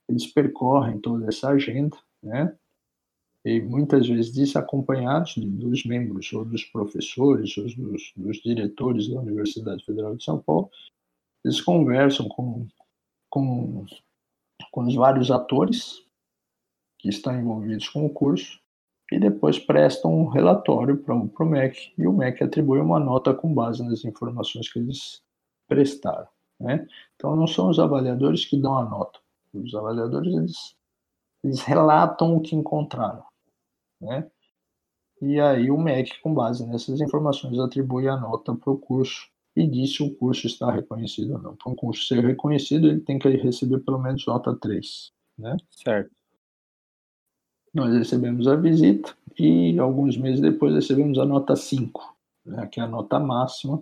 eles 0.09 0.27
percorrem 0.27 1.01
toda 1.01 1.27
essa 1.27 1.49
agenda, 1.51 1.97
né? 2.23 2.57
E 3.45 3.61
muitas 3.61 4.07
vezes 4.07 4.33
desacompanhados 4.33 5.35
dos 5.37 5.85
membros 5.85 6.33
ou 6.33 6.45
dos 6.45 6.65
professores 6.65 7.57
ou 7.57 7.65
dos, 7.65 8.13
dos 8.17 8.37
diretores 8.39 9.09
da 9.09 9.21
Universidade 9.21 9.85
Federal 9.85 10.17
de 10.17 10.25
São 10.25 10.41
Paulo, 10.41 10.71
eles 11.45 11.61
conversam 11.61 12.29
com, 12.29 12.67
com, 13.31 13.87
com 14.71 14.87
os 14.87 14.95
vários 14.95 15.31
atores 15.31 16.05
que 16.99 17.09
estão 17.09 17.39
envolvidos 17.39 17.89
com 17.89 18.05
o 18.05 18.13
curso 18.13 18.61
e 19.11 19.19
depois 19.19 19.59
prestam 19.59 20.13
um 20.15 20.29
relatório 20.29 20.99
para 20.99 21.15
o 21.15 21.47
MEC 21.47 21.93
e 21.97 22.07
o 22.07 22.13
MEC 22.13 22.45
atribui 22.45 22.79
uma 22.81 23.01
nota 23.01 23.33
com 23.33 23.53
base 23.53 23.83
nas 23.83 24.05
informações 24.05 24.71
que 24.71 24.79
eles 24.79 25.23
prestaram. 25.67 26.29
Né? 26.61 26.87
Então 27.17 27.35
não 27.37 27.47
são 27.47 27.71
os 27.71 27.79
avaliadores 27.79 28.45
que 28.45 28.57
dão 28.57 28.77
a 28.77 28.85
nota, 28.85 29.19
os 29.55 29.75
avaliadores 29.75 30.35
eles, 30.35 30.77
eles 31.43 31.61
relatam 31.63 32.37
o 32.37 32.41
que 32.41 32.55
encontraram. 32.55 33.25
Né? 34.01 34.29
E 35.23 35.41
aí 35.41 35.71
o 35.71 35.79
MEC, 35.79 36.21
com 36.21 36.35
base 36.35 36.67
nessas 36.67 37.01
informações, 37.01 37.59
atribui 37.59 38.09
a 38.09 38.17
nota 38.17 38.55
para 38.55 38.73
o 38.73 38.79
curso 38.79 39.29
e 39.57 39.67
diz 39.67 39.95
se 39.95 40.03
o 40.03 40.15
curso 40.15 40.47
está 40.47 40.71
reconhecido 40.71 41.33
ou 41.33 41.43
não. 41.43 41.57
Para 41.57 41.73
um 41.73 41.75
curso 41.75 42.07
ser 42.07 42.25
reconhecido, 42.25 42.87
ele 42.87 43.01
tem 43.01 43.19
que 43.19 43.29
receber 43.29 43.81
pelo 43.81 43.99
menos 43.99 44.25
nota 44.27 44.55
3. 44.55 45.13
Né? 45.37 45.57
Certo. 45.71 46.18
Nós 47.79 47.95
recebemos 47.95 48.49
a 48.49 48.57
visita 48.57 49.15
e 49.39 49.79
alguns 49.79 50.17
meses 50.17 50.41
depois 50.41 50.75
recebemos 50.75 51.17
a 51.17 51.25
nota 51.25 51.55
5, 51.55 52.17
né, 52.45 52.67
que 52.67 52.81
é 52.81 52.83
a 52.83 52.89
nota 52.89 53.21
máxima 53.21 53.81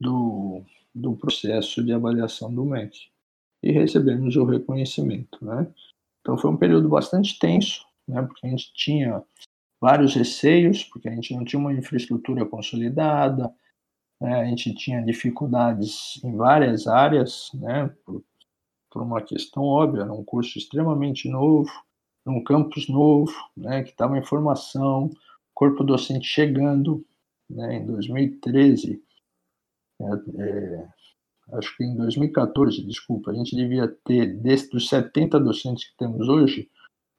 do, 0.00 0.62
do 0.94 1.16
processo 1.16 1.82
de 1.82 1.92
avaliação 1.92 2.54
do 2.54 2.64
MEC. 2.64 3.08
E 3.60 3.72
recebemos 3.72 4.36
o 4.36 4.44
reconhecimento. 4.44 5.44
Né? 5.44 5.66
Então 6.20 6.38
foi 6.38 6.48
um 6.48 6.56
período 6.56 6.88
bastante 6.88 7.36
tenso, 7.36 7.84
né, 8.06 8.22
porque 8.22 8.46
a 8.46 8.50
gente 8.50 8.72
tinha 8.74 9.24
vários 9.80 10.14
receios, 10.14 10.84
porque 10.84 11.08
a 11.08 11.12
gente 11.12 11.34
não 11.34 11.44
tinha 11.44 11.58
uma 11.58 11.72
infraestrutura 11.72 12.46
consolidada, 12.46 13.52
né, 14.20 14.42
a 14.42 14.44
gente 14.44 14.72
tinha 14.72 15.02
dificuldades 15.02 16.22
em 16.22 16.36
várias 16.36 16.86
áreas, 16.86 17.50
né, 17.54 17.92
por, 18.06 18.22
por 18.88 19.02
uma 19.02 19.20
questão 19.20 19.64
óbvia, 19.64 20.02
era 20.02 20.12
um 20.12 20.22
curso 20.22 20.56
extremamente 20.58 21.28
novo, 21.28 21.72
num 22.24 22.42
campus 22.42 22.88
novo, 22.88 23.32
né, 23.56 23.82
que 23.82 23.90
estava 23.90 24.18
em 24.18 24.24
formação, 24.24 25.10
corpo 25.52 25.84
docente 25.84 26.26
chegando, 26.26 27.04
né, 27.48 27.76
em 27.76 27.86
2013, 27.86 29.02
é, 30.00 30.04
é, 30.42 30.88
acho 31.52 31.76
que 31.76 31.84
em 31.84 31.96
2014, 31.96 32.82
desculpa, 32.84 33.30
a 33.30 33.34
gente 33.34 33.54
devia 33.54 33.88
ter, 34.04 34.36
dos 34.70 34.88
70 34.88 35.38
docentes 35.38 35.84
que 35.84 35.96
temos 35.96 36.28
hoje, 36.28 36.70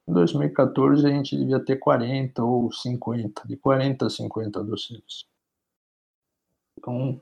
em 0.08 0.12
2014 0.12 1.06
a 1.06 1.10
gente 1.10 1.36
devia 1.36 1.58
ter 1.58 1.76
40 1.76 2.42
ou 2.42 2.70
50, 2.70 3.42
de 3.46 3.56
40 3.56 4.06
a 4.06 4.10
50 4.10 4.62
docentes. 4.64 5.26
Então, 6.78 7.20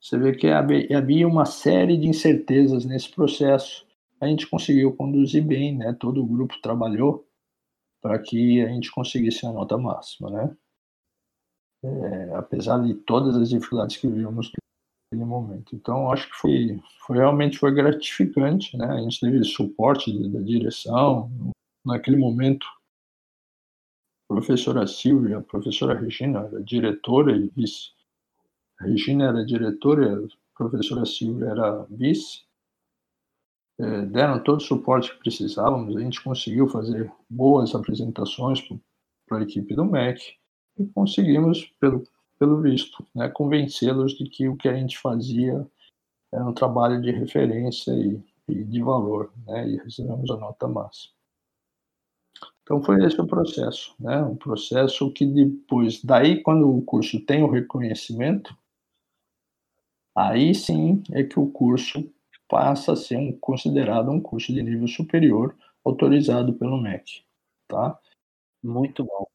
você 0.00 0.16
vê 0.16 0.32
que 0.32 0.46
havia 0.48 1.26
uma 1.26 1.44
série 1.44 1.96
de 1.96 2.06
incertezas 2.06 2.84
nesse 2.84 3.10
processo, 3.10 3.86
a 4.20 4.26
gente 4.26 4.46
conseguiu 4.46 4.94
conduzir 4.94 5.42
bem, 5.42 5.76
né? 5.76 5.96
Todo 5.98 6.22
o 6.22 6.26
grupo 6.26 6.60
trabalhou 6.60 7.26
para 8.02 8.18
que 8.18 8.62
a 8.62 8.68
gente 8.68 8.90
conseguisse 8.92 9.46
a 9.46 9.52
nota 9.52 9.78
máxima, 9.78 10.30
né? 10.30 10.56
É, 11.82 12.34
apesar 12.34 12.78
de 12.84 12.94
todas 12.94 13.34
as 13.34 13.48
dificuldades 13.48 13.96
que 13.96 14.06
vimos 14.06 14.52
naquele 15.10 15.26
momento. 15.26 15.74
Então, 15.74 16.12
acho 16.12 16.28
que 16.28 16.36
foi, 16.36 16.80
foi 17.06 17.16
realmente 17.16 17.58
foi 17.58 17.72
gratificante, 17.72 18.76
né? 18.76 18.86
A 18.86 19.00
gente 19.00 19.18
teve 19.18 19.42
suporte 19.42 20.12
da 20.28 20.40
direção. 20.40 21.30
Naquele 21.84 22.18
momento, 22.18 22.66
a 24.28 24.34
professora 24.34 24.86
Silvia, 24.86 25.38
a 25.38 25.42
professora 25.42 25.98
Regina 25.98 26.40
era 26.40 26.62
diretora 26.62 27.34
e 27.34 27.48
vice. 27.48 27.92
A 28.78 28.84
Regina 28.84 29.28
era 29.28 29.44
diretora, 29.44 30.26
a 30.26 30.58
professora 30.58 31.06
Silvia 31.06 31.46
era 31.46 31.84
vice 31.84 32.49
é, 33.80 34.02
deram 34.04 34.42
todo 34.42 34.58
o 34.58 34.62
suporte 34.62 35.10
que 35.10 35.20
precisávamos, 35.20 35.96
a 35.96 36.00
gente 36.00 36.22
conseguiu 36.22 36.68
fazer 36.68 37.10
boas 37.28 37.74
apresentações 37.74 38.60
para 39.26 39.38
a 39.38 39.42
equipe 39.42 39.74
do 39.74 39.86
MEC 39.86 40.34
e 40.78 40.86
conseguimos, 40.88 41.64
pelo, 41.80 42.04
pelo 42.38 42.60
visto, 42.60 43.06
né, 43.14 43.28
convencê-los 43.30 44.12
de 44.12 44.24
que 44.28 44.48
o 44.48 44.56
que 44.56 44.68
a 44.68 44.74
gente 44.74 44.98
fazia 44.98 45.66
era 46.30 46.44
um 46.44 46.52
trabalho 46.52 47.00
de 47.00 47.10
referência 47.10 47.92
e, 47.92 48.22
e 48.48 48.64
de 48.64 48.82
valor, 48.82 49.32
né, 49.46 49.66
e 49.66 49.76
recebemos 49.78 50.30
a 50.30 50.36
nota 50.36 50.68
máxima. 50.68 51.14
Então 52.62 52.82
foi 52.82 53.02
esse 53.02 53.18
o 53.18 53.26
processo, 53.26 53.94
né, 53.98 54.22
um 54.22 54.36
processo 54.36 55.10
que 55.10 55.24
depois, 55.24 56.04
daí 56.04 56.42
quando 56.42 56.70
o 56.70 56.82
curso 56.82 57.18
tem 57.24 57.42
o 57.42 57.50
reconhecimento, 57.50 58.54
aí 60.14 60.54
sim 60.54 61.02
é 61.12 61.24
que 61.24 61.40
o 61.40 61.50
curso 61.50 62.12
passa 62.50 62.92
a 62.92 62.96
ser 62.96 63.16
um, 63.16 63.32
considerado 63.38 64.10
um 64.10 64.20
curso 64.20 64.52
de 64.52 64.60
nível 64.60 64.88
superior 64.88 65.56
autorizado 65.84 66.52
pelo 66.54 66.82
MEC, 66.82 67.22
tá? 67.68 67.98
Muito 68.62 69.04
bom. 69.04 69.26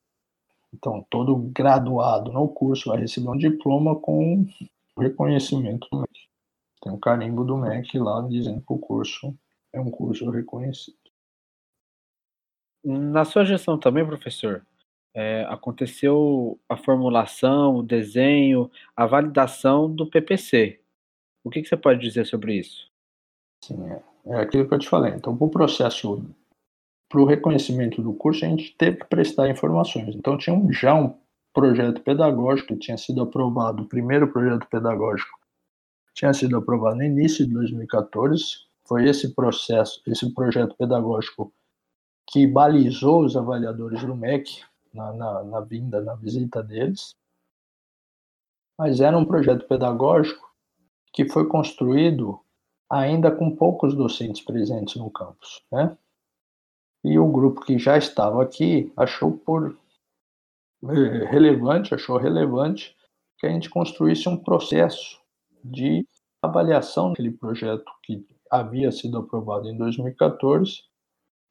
Então, 0.74 1.08
todo 1.10 1.38
graduado 1.38 2.32
no 2.34 2.50
curso 2.50 2.90
vai 2.90 3.00
receber 3.00 3.30
um 3.30 3.38
diploma 3.38 3.96
com 3.96 4.46
reconhecimento 5.00 5.88
do 5.90 6.00
MEC. 6.00 6.30
Tem 6.82 6.92
um 6.92 7.00
carimbo 7.00 7.46
do 7.46 7.58
MEC 7.58 7.98
lá 7.98 8.22
dizendo 8.28 8.62
que 8.62 8.74
o 8.74 8.78
curso 8.78 9.34
é 9.72 9.80
um 9.80 9.90
curso 9.90 10.30
reconhecido. 10.30 10.98
Na 12.84 13.24
sua 13.24 13.46
gestão 13.46 13.80
também, 13.80 14.06
professor, 14.06 14.64
é, 15.14 15.44
aconteceu 15.46 16.60
a 16.68 16.76
formulação, 16.76 17.78
o 17.78 17.84
desenho, 17.84 18.70
a 18.96 19.08
validação 19.08 19.90
do 19.90 20.06
PPC. 20.06 20.80
O 21.44 21.50
que, 21.50 21.62
que 21.62 21.70
você 21.70 21.78
pode 21.78 22.02
dizer 22.02 22.26
sobre 22.26 22.60
isso? 22.60 22.94
Sim, 23.64 23.84
é, 23.90 24.04
é 24.28 24.36
aquilo 24.42 24.68
que 24.68 24.74
eu 24.74 24.80
te 24.80 24.90
falei. 24.90 25.14
Então, 25.14 25.36
para 25.36 25.46
o 25.46 25.50
processo, 25.50 26.24
para 27.10 27.22
o 27.22 27.26
reconhecimento 27.26 28.02
do 28.02 28.14
curso, 28.14 28.46
a 28.46 28.48
gente 28.48 28.76
teve 28.78 28.98
que 28.98 29.06
prestar 29.06 29.50
informações. 29.50 30.16
Então, 30.16 30.38
tinha 30.38 30.56
um, 30.56 30.72
já 30.72 30.94
um 30.96 31.18
projeto 31.54 32.02
pedagógico 32.02 32.70
que 32.70 32.80
tinha 32.80 32.98
sido 32.98 33.22
aprovado, 33.22 33.84
o 33.84 33.88
primeiro 33.88 34.32
projeto 34.32 34.68
pedagógico 34.68 35.40
tinha 36.14 36.34
sido 36.34 36.58
aprovado 36.58 36.96
no 36.98 37.04
início 37.04 37.46
de 37.46 37.54
2014. 37.54 38.66
Foi 38.88 39.08
esse 39.08 39.34
processo, 39.36 40.02
esse 40.08 40.34
projeto 40.34 40.76
pedagógico 40.76 41.54
que 42.28 42.48
balizou 42.48 43.24
os 43.24 43.36
avaliadores 43.36 44.04
do 44.04 44.16
MEC 44.16 44.62
na, 44.94 45.14
na, 45.14 45.44
na 45.44 45.60
vinda, 45.60 46.02
na 46.02 46.16
visita 46.16 46.64
deles. 46.64 47.16
Mas 48.78 49.00
era 49.00 49.18
um 49.18 49.26
projeto 49.26 49.68
pedagógico 49.68 50.46
que 51.14 51.28
foi 51.30 51.48
construído 51.48 52.40
ainda 52.90 53.32
com 53.32 53.56
poucos 53.56 53.96
docentes 53.96 54.42
presentes 54.42 54.96
no 54.96 55.10
campus, 55.10 55.64
né? 55.72 55.98
E 57.04 57.20
o 57.20 57.32
grupo 57.32 57.62
que 57.62 57.78
já 57.78 57.98
estava 57.98 58.42
aqui 58.42 58.92
achou 58.98 59.32
por 59.32 59.78
eh, 60.84 61.26
relevante, 61.26 61.94
achou 61.94 62.18
relevante 62.18 62.96
que 63.38 63.46
a 63.46 63.50
gente 63.50 63.70
construísse 63.70 64.28
um 64.28 64.38
processo 64.38 65.20
de 65.64 66.08
avaliação 66.42 67.10
daquele 67.10 67.32
projeto 67.32 67.92
que 68.04 68.26
havia 68.50 68.92
sido 68.92 69.18
aprovado 69.18 69.68
em 69.68 69.78
2014 69.78 70.84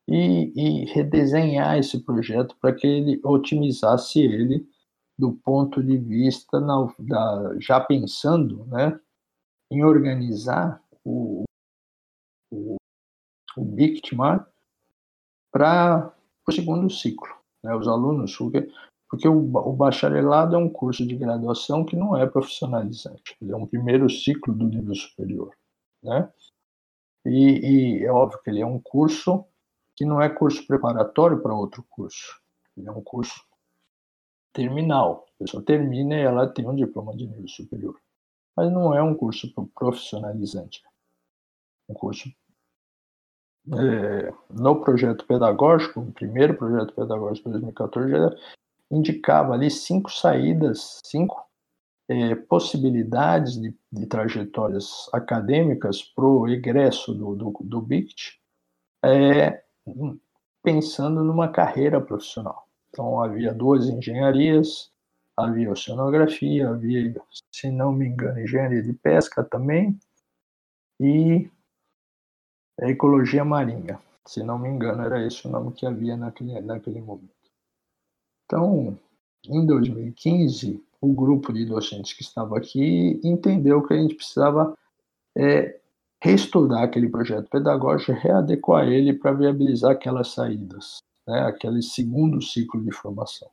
e, 0.09 0.53
e 0.55 0.85
redesenhar 0.87 1.79
esse 1.79 2.01
projeto 2.01 2.57
para 2.61 2.73
que 2.73 2.87
ele 2.87 3.21
otimizasse 3.25 4.21
ele 4.21 4.67
do 5.19 5.33
ponto 5.33 5.83
de 5.83 5.97
vista 5.97 6.61
na, 6.61 6.93
da, 6.99 7.57
já 7.59 7.81
pensando 7.81 8.65
né, 8.67 8.99
em 9.71 9.85
organizar 9.85 10.83
o, 11.05 11.45
o, 12.51 12.77
o 13.57 13.65
BICTMAR 13.65 14.49
para 15.53 16.15
o 16.47 16.53
segundo 16.53 16.91
ciclo. 16.91 17.29
Né, 17.63 17.75
os 17.75 17.89
alunos, 17.89 18.37
porque, 18.37 18.71
porque 19.09 19.27
o, 19.27 19.39
o 19.39 19.73
bacharelado 19.73 20.55
é 20.55 20.59
um 20.59 20.69
curso 20.69 21.07
de 21.07 21.17
graduação 21.17 21.85
que 21.85 21.97
não 21.97 22.17
é 22.17 22.27
profissionalizante, 22.27 23.37
é 23.41 23.57
um 23.57 23.67
primeiro 23.67 24.11
ciclo 24.11 24.55
do 24.55 24.67
nível 24.67 24.95
superior. 24.95 25.55
Né? 26.03 26.31
E, 27.25 28.01
e 28.01 28.05
é 28.05 28.13
óbvio 28.13 28.41
que 28.43 28.51
ele 28.51 28.61
é 28.61 28.67
um 28.67 28.79
curso 28.79 29.47
que 29.97 30.05
não 30.05 30.21
é 30.21 30.29
curso 30.29 30.67
preparatório 30.67 31.41
para 31.41 31.55
outro 31.55 31.85
curso. 31.89 32.39
Ele 32.77 32.89
é 32.89 32.93
um 32.93 33.03
curso 33.03 33.41
terminal. 34.53 35.25
A 35.37 35.45
pessoa 35.45 35.65
termina 35.65 36.17
e 36.17 36.23
ela 36.23 36.47
tem 36.47 36.67
um 36.69 36.75
diploma 36.75 37.17
de 37.17 37.27
nível 37.27 37.49
superior. 37.49 37.99
Mas 38.57 38.71
não 38.71 38.95
é 38.95 39.03
um 39.03 39.15
curso 39.15 39.53
profissionalizante. 39.75 40.83
Um 41.89 41.95
curso 41.95 42.29
é, 43.73 44.33
no 44.51 44.81
projeto 44.83 45.27
pedagógico, 45.27 46.01
o 46.01 46.13
primeiro 46.13 46.55
projeto 46.55 46.95
pedagógico 46.95 47.49
de 47.49 47.61
2014, 47.61 48.11
já 48.11 48.31
indicava 48.91 49.55
ali 49.55 49.71
cinco 49.71 50.11
saídas, 50.11 51.01
cinco 51.05 51.43
é, 52.09 52.35
possibilidades 52.35 53.59
de, 53.61 53.75
de, 53.91 54.07
trajetórias 54.07 55.09
acadêmicas 55.13 56.03
para 56.03 56.27
o 56.27 56.47
egresso 56.47 57.15
do, 57.15 57.35
do, 57.35 57.55
do 57.63 57.81
BICT, 57.81 58.39
é, 59.03 59.63
pensando 60.63 61.25
numa 61.25 61.49
carreira 61.49 62.01
profissional. 62.01 62.69
Então, 62.91 63.21
havia 63.23 63.53
duas 63.53 63.87
engenharias, 63.89 64.93
havia 65.37 65.71
oceanografia, 65.71 66.69
havia, 66.69 67.15
se 67.51 67.71
não 67.71 67.93
me 67.93 68.07
engano, 68.07 68.41
engenharia 68.41 68.83
de 68.83 68.93
pesca 68.93 69.43
também, 69.43 69.99
e 71.01 71.51
a 72.81 72.89
ecologia 72.89 73.45
marinha. 73.45 74.01
Se 74.27 74.43
não 74.43 74.59
me 74.59 74.69
engano, 74.69 75.03
era 75.03 75.25
esse 75.27 75.47
o 75.47 75.51
nome 75.51 75.73
que 75.73 75.87
havia 75.87 76.17
naquele, 76.17 76.61
naquele 76.61 77.01
momento. 77.01 77.31
Então, 78.45 78.99
em 79.47 79.67
2015, 79.67 80.83
o 81.01 81.13
grupo 81.13 81.53
de 81.53 81.67
docentes 81.67 82.15
que 82.15 82.23
estava 82.23 82.57
aqui 82.57 83.21
entendeu 83.23 83.83
que 83.83 83.93
a 83.93 83.97
gente 83.97 84.15
precisava 84.15 84.75
é, 85.37 85.79
reestudar 86.23 86.83
aquele 86.83 87.09
projeto 87.09 87.49
pedagógico, 87.51 88.13
readequar 88.13 88.89
ele 88.89 89.13
para 89.13 89.33
viabilizar 89.33 89.93
aquelas 89.93 90.29
saídas, 90.29 91.03
né, 91.27 91.41
aquele 91.41 91.83
segundo 91.83 92.41
ciclo 92.41 92.83
de 92.83 92.91
formação. 92.93 93.51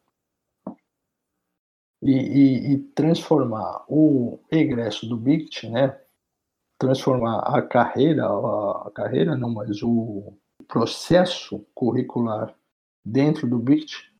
E, 2.01 2.11
e, 2.11 2.73
e 2.73 2.77
transformar 2.95 3.83
o 3.87 4.39
egresso 4.49 5.05
do 5.05 5.17
BICT, 5.17 5.69
né, 5.69 6.00
transformar 6.81 7.41
a 7.41 7.61
carreira, 7.61 8.25
a, 8.25 8.91
carreira 8.91 9.37
não, 9.37 9.51
mas 9.51 9.83
o 9.83 10.33
processo 10.67 11.63
curricular 11.75 12.55
dentro 13.05 13.47
do 13.47 13.59
BICT, 13.59 14.11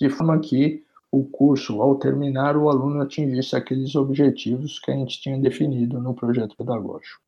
de 0.00 0.10
forma 0.10 0.40
que 0.40 0.84
o 1.12 1.24
curso, 1.24 1.80
ao 1.80 1.94
terminar, 1.94 2.56
o 2.56 2.68
aluno 2.68 3.00
atingisse 3.00 3.54
aqueles 3.54 3.94
objetivos 3.94 4.80
que 4.80 4.90
a 4.90 4.94
gente 4.94 5.20
tinha 5.20 5.38
definido 5.38 6.00
no 6.00 6.12
projeto 6.12 6.56
pedagógico. 6.56 7.20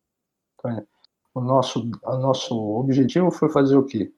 O 1.33 1.41
nosso, 1.41 1.89
o 2.03 2.17
nosso 2.17 2.57
objetivo 2.57 3.31
foi 3.31 3.51
fazer 3.51 3.77
o 3.77 3.85
quê? 3.85 4.13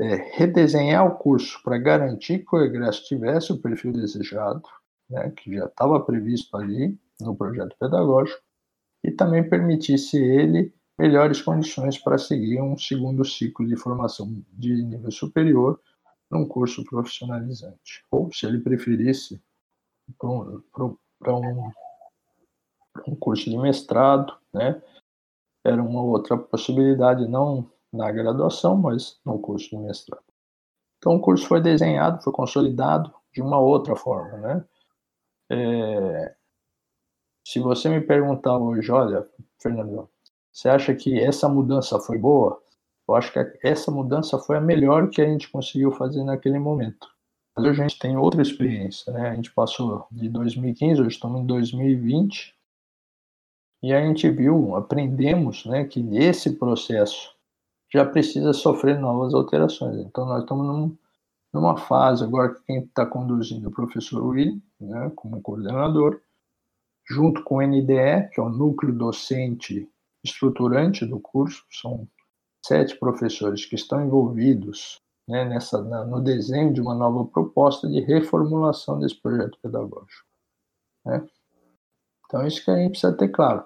É, 0.00 0.14
redesenhar 0.36 1.06
o 1.06 1.16
curso 1.16 1.62
para 1.62 1.78
garantir 1.78 2.44
que 2.44 2.56
o 2.56 2.62
egresso 2.62 3.04
tivesse 3.04 3.52
o 3.52 3.58
perfil 3.58 3.92
desejado, 3.92 4.62
né, 5.08 5.30
que 5.30 5.54
já 5.54 5.66
estava 5.66 6.00
previsto 6.00 6.56
ali 6.56 6.98
no 7.20 7.36
projeto 7.36 7.76
pedagógico, 7.78 8.45
e 9.06 9.12
também 9.12 9.48
permitisse 9.48 10.18
ele 10.18 10.74
melhores 10.98 11.40
condições 11.40 11.96
para 11.96 12.18
seguir 12.18 12.60
um 12.60 12.76
segundo 12.76 13.24
ciclo 13.24 13.64
de 13.64 13.76
formação 13.76 14.42
de 14.52 14.82
nível 14.82 15.12
superior 15.12 15.80
num 16.28 16.44
curso 16.44 16.84
profissionalizante. 16.84 18.04
Ou, 18.10 18.32
se 18.32 18.46
ele 18.46 18.58
preferisse, 18.58 19.40
para 20.18 21.36
um, 21.36 21.70
um 23.06 23.14
curso 23.14 23.48
de 23.48 23.56
mestrado, 23.56 24.36
né, 24.52 24.82
era 25.64 25.80
uma 25.80 26.02
outra 26.02 26.36
possibilidade, 26.36 27.28
não 27.28 27.70
na 27.92 28.10
graduação, 28.10 28.76
mas 28.76 29.20
no 29.24 29.38
curso 29.38 29.70
de 29.70 29.78
mestrado. 29.78 30.24
Então, 30.98 31.14
o 31.14 31.20
curso 31.20 31.46
foi 31.46 31.60
desenhado, 31.60 32.22
foi 32.24 32.32
consolidado 32.32 33.14
de 33.32 33.40
uma 33.40 33.60
outra 33.60 33.94
forma, 33.94 34.36
né? 34.38 34.64
É... 35.50 36.35
Se 37.48 37.60
você 37.60 37.88
me 37.88 38.00
perguntar 38.00 38.58
hoje, 38.58 38.90
olha, 38.90 39.24
Fernando, 39.62 40.10
você 40.50 40.68
acha 40.68 40.92
que 40.96 41.16
essa 41.16 41.48
mudança 41.48 41.96
foi 42.00 42.18
boa? 42.18 42.60
Eu 43.08 43.14
acho 43.14 43.32
que 43.32 43.38
essa 43.62 43.88
mudança 43.88 44.36
foi 44.36 44.56
a 44.56 44.60
melhor 44.60 45.08
que 45.10 45.22
a 45.22 45.24
gente 45.24 45.48
conseguiu 45.48 45.92
fazer 45.92 46.24
naquele 46.24 46.58
momento. 46.58 47.06
Mas 47.54 47.64
hoje 47.64 47.80
a 47.80 47.86
gente 47.86 48.00
tem 48.00 48.16
outra 48.16 48.42
experiência, 48.42 49.12
né? 49.12 49.28
A 49.30 49.34
gente 49.36 49.52
passou 49.52 50.08
de 50.10 50.28
2015, 50.28 51.00
hoje 51.00 51.14
estamos 51.14 51.40
em 51.40 51.46
2020, 51.46 52.52
e 53.80 53.94
a 53.94 54.04
gente 54.04 54.28
viu, 54.28 54.74
aprendemos 54.74 55.64
né, 55.66 55.84
que 55.84 56.00
esse 56.16 56.56
processo 56.56 57.32
já 57.94 58.04
precisa 58.04 58.52
sofrer 58.52 58.98
novas 58.98 59.32
alterações. 59.32 60.04
Então, 60.04 60.26
nós 60.26 60.42
estamos 60.42 60.66
num, 60.66 60.98
numa 61.52 61.76
fase 61.76 62.24
agora 62.24 62.52
que 62.52 62.64
quem 62.64 62.80
está 62.80 63.06
conduzindo 63.06 63.66
é 63.66 63.68
o 63.68 63.72
professor 63.72 64.20
Will, 64.20 64.60
né, 64.80 65.12
como 65.14 65.40
coordenador, 65.40 66.20
junto 67.08 67.42
com 67.44 67.56
o 67.56 67.62
NDE, 67.62 68.28
que 68.32 68.40
é 68.40 68.42
o 68.42 68.48
núcleo 68.48 68.92
docente 68.92 69.88
estruturante 70.24 71.06
do 71.06 71.20
curso, 71.20 71.64
são 71.70 72.08
sete 72.64 72.98
professores 72.98 73.64
que 73.64 73.76
estão 73.76 74.04
envolvidos 74.04 75.00
né, 75.28 75.44
nessa, 75.44 75.82
na, 75.82 76.04
no 76.04 76.20
desenho 76.20 76.72
de 76.72 76.80
uma 76.80 76.94
nova 76.94 77.24
proposta 77.24 77.88
de 77.88 78.00
reformulação 78.00 78.98
desse 78.98 79.20
projeto 79.20 79.58
pedagógico. 79.62 80.26
Né? 81.04 81.26
Então, 82.26 82.46
isso 82.46 82.64
que 82.64 82.70
a 82.70 82.76
gente 82.76 82.90
precisa 82.90 83.16
ter 83.16 83.28
claro. 83.28 83.64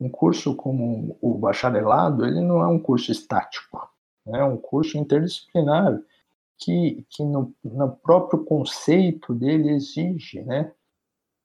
Um 0.00 0.10
curso 0.10 0.56
como 0.56 1.16
o 1.20 1.38
bacharelado, 1.38 2.26
ele 2.26 2.40
não 2.40 2.60
é 2.60 2.66
um 2.66 2.78
curso 2.78 3.12
estático, 3.12 3.88
né? 4.26 4.40
é 4.40 4.44
um 4.44 4.56
curso 4.56 4.98
interdisciplinar 4.98 6.00
que, 6.58 7.06
que 7.10 7.24
no, 7.24 7.54
no 7.62 7.96
próprio 7.96 8.44
conceito 8.44 9.32
dele 9.34 9.70
exige 9.70 10.42
né? 10.42 10.72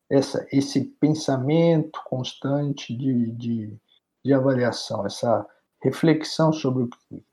Essa, 0.09 0.47
esse 0.51 0.85
pensamento 0.99 2.01
constante 2.05 2.95
de, 2.95 3.31
de, 3.31 3.77
de 4.23 4.33
avaliação, 4.33 5.05
essa 5.05 5.45
reflexão 5.81 6.53
sobre 6.53 6.83
o, 6.83 6.89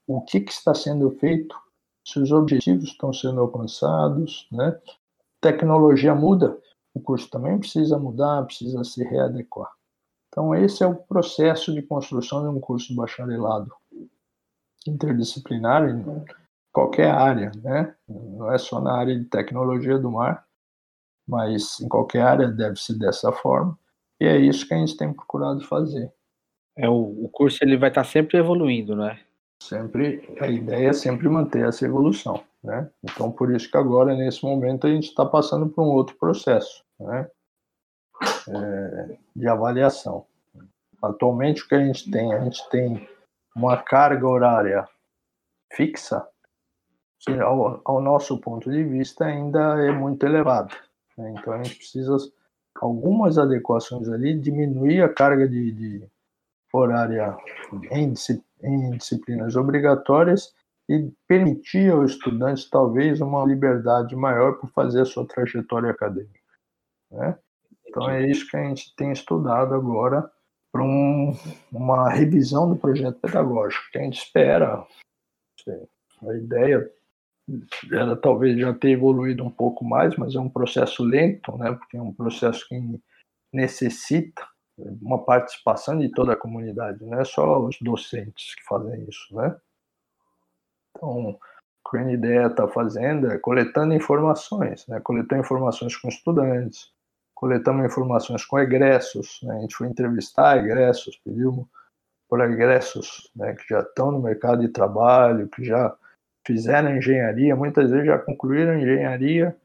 o 0.07 0.21
que, 0.23 0.41
que 0.41 0.53
está 0.53 0.75
sendo 0.75 1.11
feito, 1.13 1.57
se 2.07 2.19
os 2.19 2.33
objetivos 2.33 2.85
estão 2.85 3.13
sendo 3.13 3.41
alcançados, 3.41 4.47
né? 4.51 4.79
Tecnologia 5.41 6.15
muda, 6.15 6.59
o 6.93 7.01
curso 7.01 7.29
também 7.31 7.59
precisa 7.59 7.99
mudar, 7.99 8.45
precisa 8.45 8.83
se 8.85 9.03
readequar. 9.05 9.71
Então, 10.29 10.55
esse 10.55 10.83
é 10.83 10.87
o 10.87 10.97
processo 10.97 11.73
de 11.73 11.81
construção 11.83 12.43
de 12.43 12.49
um 12.49 12.61
curso 12.61 12.89
de 12.89 12.97
bacharelado 12.97 13.73
interdisciplinar 14.87 15.89
em 15.89 16.25
qualquer 16.73 17.11
área, 17.11 17.53
né? 17.63 17.95
Não 18.09 18.53
é 18.53 18.59
só 18.59 18.81
na 18.81 18.95
área 18.95 19.19
de 19.19 19.25
tecnologia 19.25 19.99
do 19.99 20.11
mar, 20.11 20.47
mas 21.27 21.81
em 21.81 21.89
qualquer 21.89 22.23
área 22.23 22.49
deve 22.49 22.77
ser 22.77 22.99
dessa 22.99 23.33
forma. 23.33 23.79
E 24.21 24.27
é 24.27 24.37
isso 24.37 24.67
que 24.67 24.75
a 24.75 24.79
gente 24.79 24.97
tem 24.97 25.13
procurado 25.13 25.67
fazer. 25.67 26.13
É 26.77 26.89
o, 26.89 27.25
o 27.25 27.29
curso 27.29 27.59
ele 27.63 27.77
vai 27.77 27.89
estar 27.89 28.05
sempre 28.05 28.39
evoluindo, 28.39 28.97
né? 28.97 29.21
Sempre 29.63 30.37
a 30.41 30.49
ideia 30.49 30.91
é 30.91 30.93
sempre 30.93 31.29
manter 31.29 31.67
essa 31.67 31.85
evolução, 31.85 32.43
né? 32.63 32.91
Então 33.03 33.31
por 33.31 33.55
isso 33.55 33.71
que 33.71 33.77
agora 33.77 34.15
nesse 34.15 34.45
momento 34.45 34.87
a 34.87 34.91
gente 34.91 35.09
está 35.09 35.25
passando 35.25 35.69
por 35.69 35.83
um 35.83 35.91
outro 35.91 36.17
processo, 36.17 36.85
né? 36.99 37.31
É, 38.49 39.19
de 39.35 39.49
avaliação. 39.49 40.27
Atualmente 41.03 41.63
o 41.63 41.69
que 41.69 41.75
a 41.75 41.85
gente 41.85 42.11
tem, 42.11 42.33
a 42.33 42.41
gente 42.41 42.69
tem 42.71 43.09
uma 43.55 43.77
carga 43.77 44.27
horária 44.27 44.89
fixa 45.73 46.27
que 47.21 47.33
ao, 47.41 47.81
ao 47.85 48.01
nosso 48.01 48.39
ponto 48.39 48.71
de 48.71 48.83
vista 48.83 49.25
ainda 49.25 49.83
é 49.83 49.91
muito 49.91 50.25
elevada. 50.27 50.75
Né? 51.17 51.35
Então 51.39 51.53
a 51.53 51.63
gente 51.63 51.77
precisa 51.77 52.17
algumas 52.81 53.39
adequações 53.39 54.09
ali, 54.09 54.39
diminuir 54.39 55.03
a 55.03 55.09
carga 55.09 55.49
de, 55.49 55.73
de 55.73 56.09
horária 56.73 57.37
em, 57.91 58.13
em 58.63 58.91
disciplinas 58.97 59.57
obrigatórias 59.57 60.53
e 60.89 61.11
permitir 61.27 61.91
ao 61.91 62.05
estudante 62.05 62.69
talvez 62.69 63.21
uma 63.21 63.45
liberdade 63.45 64.15
maior 64.15 64.59
para 64.59 64.69
fazer 64.71 65.03
a 65.03 65.05
sua 65.05 65.27
trajetória 65.27 65.91
acadêmica. 65.91 66.41
Né? 67.11 67.39
Então 67.87 68.11
é 68.11 68.27
isso 68.27 68.49
que 68.51 68.57
a 68.57 68.65
gente 68.65 68.95
tem 68.97 69.13
estudado 69.13 69.75
agora 69.75 70.29
para 70.73 70.83
um, 70.83 71.33
uma 71.71 72.11
revisão 72.11 72.69
do 72.69 72.77
projeto 72.77 73.21
pedagógico, 73.21 73.85
que 73.93 73.99
a 73.99 74.03
gente 74.03 74.19
espera. 74.19 74.85
A 76.27 76.35
ideia 76.35 76.91
ela 77.93 78.17
talvez 78.17 78.59
já 78.59 78.73
ter 78.73 78.91
evoluído 78.91 79.45
um 79.45 79.51
pouco 79.51 79.85
mais, 79.85 80.17
mas 80.17 80.35
é 80.35 80.41
um 80.41 80.49
processo 80.49 81.03
lento, 81.03 81.57
né? 81.59 81.73
Porque 81.73 81.97
é 81.97 82.03
um 82.03 82.13
processo 82.13 82.67
que 82.69 83.01
necessita 83.53 84.47
uma 85.01 85.25
participação 85.25 85.99
de 85.99 86.09
toda 86.09 86.33
a 86.33 86.37
comunidade, 86.37 87.05
não 87.05 87.21
é 87.21 87.25
só 87.25 87.61
os 87.61 87.77
docentes 87.81 88.55
que 88.57 88.65
fazem 88.65 89.07
isso, 89.09 89.35
né? 89.35 89.57
Então, 90.91 91.31
o 91.31 91.91
que 91.91 91.99
a 91.99 92.13
ideia 92.13 92.47
está 92.47 92.67
fazendo 92.67 93.31
é 93.31 93.39
coletando 93.39 93.95
informações, 93.95 94.87
né? 94.89 95.01
Coletando 95.01 95.43
informações 95.43 95.97
com 95.97 96.09
estudantes, 96.09 96.91
coletamos 97.35 97.85
informações 97.85 98.45
com 98.45 98.59
egressos, 98.59 99.41
né? 99.43 99.59
A 99.59 99.61
gente 99.61 99.77
foi 99.77 99.87
entrevistar 99.89 100.59
egressos, 100.59 101.17
pedimos 101.25 101.67
por 102.29 102.41
egressos, 102.41 103.31
né? 103.37 103.55
Que 103.55 103.69
já 103.69 103.81
estão 103.81 104.11
no 104.11 104.21
mercado 104.21 104.61
de 104.63 104.69
trabalho, 104.69 105.49
que 105.49 105.65
já 105.65 105.95
fizeram 106.47 106.97
engenharia, 106.97 107.57
muitas 107.57 107.91
vezes 107.91 108.07
já 108.07 108.19
concluíram 108.19 108.79
engenharia, 108.79 109.57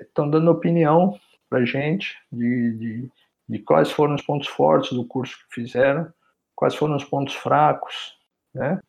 estão 0.00 0.26
é, 0.26 0.30
dando 0.30 0.50
opinião 0.50 1.18
para 1.48 1.60
a 1.60 1.64
gente 1.64 2.16
de, 2.30 2.72
de, 2.72 3.12
de, 3.48 3.58
quais 3.60 3.90
foram 3.90 4.14
os 4.14 4.22
pontos 4.22 4.48
fortes 4.48 4.92
do 4.92 5.06
curso 5.06 5.36
que 5.38 5.54
fizeram, 5.54 6.12
quais 6.54 6.74
foram 6.74 6.96
os 6.96 7.04
pontos 7.04 7.34
fracos, 7.34 8.16
né? 8.54 8.80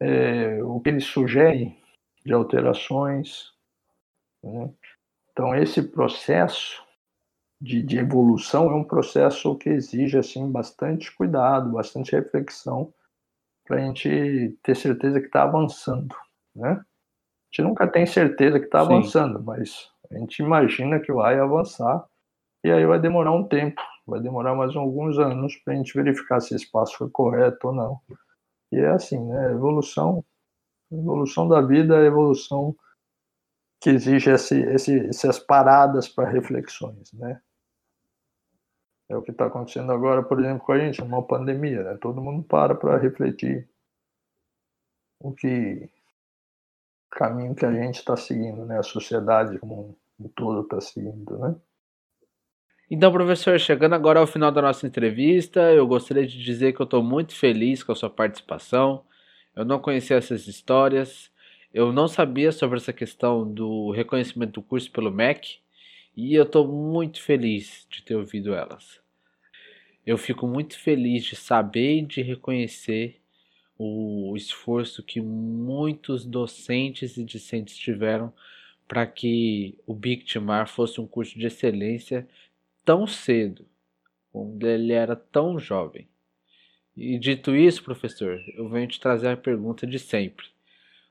É, 0.00 0.62
o 0.62 0.78
que 0.78 0.90
eles 0.90 1.04
sugerem 1.04 1.76
de 2.24 2.32
alterações. 2.32 3.52
Né? 4.44 4.70
Então, 5.32 5.54
esse 5.56 5.82
processo 5.82 6.80
de, 7.60 7.82
de 7.82 7.98
evolução 7.98 8.70
é 8.70 8.74
um 8.74 8.84
processo 8.84 9.56
que 9.56 9.68
exige 9.68 10.16
assim 10.16 10.48
bastante 10.50 11.12
cuidado, 11.16 11.72
bastante 11.72 12.12
reflexão 12.12 12.94
para 13.68 13.76
a 13.76 13.80
gente 13.80 14.58
ter 14.62 14.74
certeza 14.74 15.20
que 15.20 15.26
está 15.26 15.42
avançando, 15.42 16.16
né? 16.56 16.70
A 16.70 17.50
gente 17.50 17.62
nunca 17.62 17.86
tem 17.86 18.06
certeza 18.06 18.58
que 18.58 18.64
está 18.64 18.80
avançando, 18.80 19.42
mas 19.42 19.90
a 20.10 20.18
gente 20.18 20.42
imagina 20.42 20.98
que 20.98 21.12
vai 21.12 21.38
avançar 21.38 22.04
e 22.64 22.70
aí 22.70 22.84
vai 22.86 22.98
demorar 22.98 23.32
um 23.32 23.46
tempo, 23.46 23.80
vai 24.06 24.20
demorar 24.20 24.54
mais 24.54 24.74
alguns 24.74 25.18
anos 25.18 25.54
para 25.58 25.74
a 25.74 25.76
gente 25.76 25.94
verificar 25.94 26.40
se 26.40 26.54
esse 26.54 26.70
passo 26.70 26.96
foi 26.96 27.10
correto 27.10 27.68
ou 27.68 27.74
não. 27.74 28.00
E 28.72 28.78
é 28.78 28.88
assim, 28.88 29.22
né? 29.22 29.52
Evolução, 29.52 30.24
evolução 30.90 31.46
da 31.46 31.60
vida 31.60 32.02
é 32.02 32.06
evolução 32.06 32.74
que 33.80 33.90
exige 33.90 34.30
esse, 34.30 34.60
esse, 34.60 35.06
essas 35.08 35.38
paradas 35.38 36.08
para 36.08 36.28
reflexões, 36.28 37.12
né? 37.12 37.40
É 39.08 39.16
o 39.16 39.22
que 39.22 39.30
está 39.30 39.46
acontecendo 39.46 39.90
agora, 39.90 40.22
por 40.22 40.38
exemplo, 40.38 40.64
com 40.64 40.72
a 40.72 40.78
gente, 40.78 41.00
uma 41.00 41.22
pandemia, 41.22 41.82
né? 41.82 41.98
Todo 42.00 42.20
mundo 42.20 42.42
para 42.42 42.74
para 42.74 42.98
refletir 42.98 43.68
o 45.20 45.32
que 45.32 45.88
caminho 47.10 47.54
que 47.54 47.64
a 47.64 47.72
gente 47.72 47.96
está 47.96 48.16
seguindo, 48.16 48.66
né? 48.66 48.78
A 48.78 48.82
sociedade 48.82 49.58
como 49.58 49.96
um 50.20 50.28
todo 50.28 50.62
está 50.62 50.80
seguindo, 50.80 51.38
né? 51.38 51.56
Então, 52.90 53.12
professor, 53.12 53.58
chegando 53.60 53.94
agora 53.94 54.18
ao 54.18 54.26
final 54.26 54.50
da 54.50 54.62
nossa 54.62 54.86
entrevista, 54.86 55.60
eu 55.72 55.86
gostaria 55.86 56.26
de 56.26 56.42
dizer 56.42 56.72
que 56.72 56.80
eu 56.80 56.84
estou 56.84 57.02
muito 57.02 57.34
feliz 57.34 57.82
com 57.82 57.92
a 57.92 57.94
sua 57.94 58.08
participação. 58.08 59.04
Eu 59.54 59.64
não 59.64 59.78
conhecia 59.78 60.16
essas 60.16 60.46
histórias, 60.46 61.30
eu 61.72 61.92
não 61.92 62.08
sabia 62.08 62.50
sobre 62.50 62.78
essa 62.78 62.92
questão 62.92 63.46
do 63.46 63.90
reconhecimento 63.90 64.52
do 64.52 64.62
curso 64.62 64.90
pelo 64.90 65.10
MEC. 65.10 65.58
E 66.20 66.34
eu 66.34 66.42
estou 66.42 66.66
muito 66.66 67.22
feliz 67.22 67.86
de 67.88 68.02
ter 68.02 68.16
ouvido 68.16 68.52
elas. 68.52 69.00
Eu 70.04 70.18
fico 70.18 70.48
muito 70.48 70.76
feliz 70.76 71.22
de 71.22 71.36
saber 71.36 71.98
e 71.98 72.04
de 72.04 72.22
reconhecer 72.22 73.20
o 73.78 74.34
esforço 74.36 75.00
que 75.00 75.20
muitos 75.20 76.24
docentes 76.24 77.16
e 77.16 77.22
discentes 77.22 77.76
tiveram 77.76 78.32
para 78.88 79.06
que 79.06 79.78
o 79.86 79.94
Bictimar 79.94 80.66
fosse 80.66 81.00
um 81.00 81.06
curso 81.06 81.38
de 81.38 81.46
excelência 81.46 82.28
tão 82.84 83.06
cedo, 83.06 83.64
quando 84.32 84.66
ele 84.66 84.92
era 84.92 85.14
tão 85.14 85.56
jovem. 85.56 86.08
E 86.96 87.16
dito 87.16 87.54
isso, 87.54 87.84
professor, 87.84 88.40
eu 88.56 88.68
venho 88.68 88.88
te 88.88 88.98
trazer 88.98 89.28
a 89.28 89.36
pergunta 89.36 89.86
de 89.86 90.00
sempre. 90.00 90.46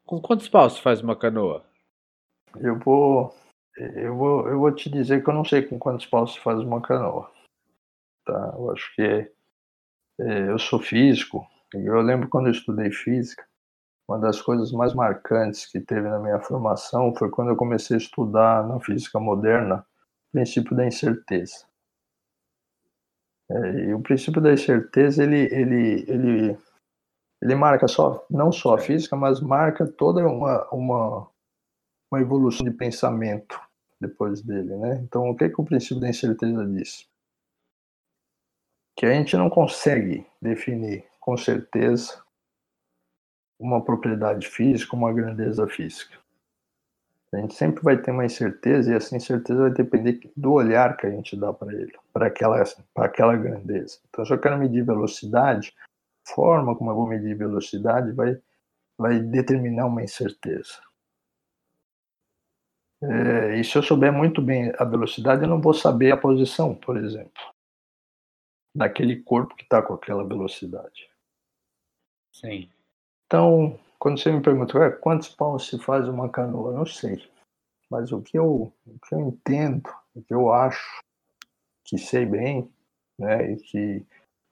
Com 0.05 0.19
quantos 0.19 0.49
paus 0.49 0.77
faz 0.77 0.99
uma 0.99 1.15
canoa? 1.15 1.65
Eu 2.59 2.77
vou 2.79 3.33
eu 3.77 4.15
vou, 4.15 4.47
eu 4.49 4.59
vou 4.59 4.71
te 4.71 4.89
dizer 4.89 5.23
que 5.23 5.29
eu 5.29 5.33
não 5.33 5.45
sei 5.45 5.61
com 5.61 5.77
quantos 5.77 6.05
paus 6.05 6.33
se 6.33 6.39
faz 6.39 6.59
uma 6.59 6.81
canoa. 6.81 7.29
Tá? 8.25 8.53
Eu 8.57 8.71
acho 8.71 8.95
que 8.95 9.01
é, 9.01 9.31
é, 10.19 10.49
eu 10.49 10.57
sou 10.57 10.79
físico. 10.79 11.47
Eu 11.73 12.01
lembro 12.01 12.27
quando 12.27 12.47
eu 12.47 12.51
estudei 12.51 12.91
física, 12.91 13.45
uma 14.07 14.17
das 14.17 14.41
coisas 14.41 14.71
mais 14.71 14.93
marcantes 14.93 15.65
que 15.65 15.79
teve 15.79 16.09
na 16.09 16.19
minha 16.19 16.39
formação 16.39 17.13
foi 17.15 17.29
quando 17.29 17.49
eu 17.49 17.55
comecei 17.55 17.95
a 17.95 17.99
estudar 17.99 18.67
na 18.67 18.79
física 18.79 19.19
moderna 19.19 19.85
o 20.29 20.31
princípio 20.31 20.75
da 20.75 20.85
incerteza. 20.85 21.65
É, 23.49 23.55
e 23.85 23.93
o 23.93 24.01
princípio 24.01 24.41
da 24.41 24.51
incerteza 24.53 25.23
ele, 25.23 25.47
ele, 25.53 26.05
ele, 26.07 26.57
ele 27.41 27.55
marca 27.55 27.87
só 27.87 28.25
não 28.29 28.51
só 28.51 28.75
a 28.75 28.79
física, 28.79 29.15
mas 29.15 29.39
marca 29.39 29.85
toda 29.85 30.25
uma, 30.25 30.67
uma, 30.71 31.29
uma 32.11 32.21
evolução 32.21 32.65
de 32.65 32.71
pensamento 32.71 33.66
depois 33.99 34.41
dele, 34.41 34.75
né? 34.75 35.01
Então, 35.03 35.29
o 35.29 35.35
que, 35.35 35.49
que 35.49 35.61
o 35.61 35.65
princípio 35.65 35.99
da 35.99 36.09
incerteza 36.09 36.65
diz? 36.65 37.07
Que 38.95 39.05
a 39.05 39.13
gente 39.13 39.35
não 39.35 39.49
consegue 39.49 40.25
definir 40.41 41.05
com 41.19 41.35
certeza 41.37 42.23
uma 43.59 43.83
propriedade 43.83 44.47
física, 44.47 44.95
uma 44.95 45.11
grandeza 45.11 45.67
física. 45.67 46.17
A 47.33 47.37
gente 47.37 47.55
sempre 47.55 47.83
vai 47.83 47.97
ter 47.97 48.11
uma 48.11 48.25
incerteza 48.25 48.91
e 48.91 48.95
essa 48.95 49.15
incerteza 49.15 49.59
vai 49.59 49.71
depender 49.71 50.31
do 50.35 50.53
olhar 50.53 50.95
que 50.95 51.05
a 51.05 51.09
gente 51.09 51.35
dá 51.35 51.51
para 51.51 51.73
ele, 51.73 51.93
para 52.13 52.27
aquela, 52.27 52.63
aquela 52.95 53.35
grandeza. 53.35 53.99
Então, 54.09 54.25
se 54.25 54.31
eu 54.31 54.39
quero 54.39 54.57
medir 54.57 54.85
velocidade, 54.85 55.75
forma 56.23 56.75
como 56.75 56.91
eu 56.91 56.95
vou 56.95 57.07
medir 57.07 57.35
velocidade 57.35 58.13
vai, 58.13 58.39
vai 58.97 59.19
determinar 59.19 59.87
uma 59.87 60.03
incerteza. 60.03 60.86
É, 63.01 63.59
e 63.59 63.63
se 63.63 63.77
eu 63.77 63.83
souber 63.83 64.11
muito 64.11 64.41
bem 64.41 64.73
a 64.77 64.83
velocidade, 64.83 65.43
eu 65.43 65.47
não 65.47 65.61
vou 65.61 65.73
saber 65.73 66.11
a 66.11 66.17
posição, 66.17 66.73
por 66.73 66.97
exemplo, 66.97 67.43
daquele 68.75 69.21
corpo 69.21 69.55
que 69.55 69.63
está 69.63 69.81
com 69.81 69.93
aquela 69.93 70.27
velocidade. 70.27 71.09
Sim. 72.33 72.69
Então, 73.25 73.79
quando 73.99 74.19
você 74.19 74.31
me 74.31 74.41
pergunta 74.41 74.91
quantos 74.97 75.29
paus 75.29 75.67
se 75.67 75.77
faz 75.79 76.07
uma 76.07 76.29
canoa, 76.29 76.71
eu 76.71 76.77
não 76.77 76.85
sei. 76.85 77.29
Mas 77.89 78.11
o 78.11 78.21
que 78.21 78.37
eu, 78.37 78.73
o 78.85 78.99
que 79.07 79.15
eu 79.15 79.19
entendo, 79.19 79.89
o 80.15 80.21
que 80.21 80.33
eu 80.33 80.51
acho 80.51 81.01
que 81.85 81.97
sei 81.97 82.25
bem, 82.25 82.71
né, 83.17 83.51
e 83.51 83.57
que 83.57 84.05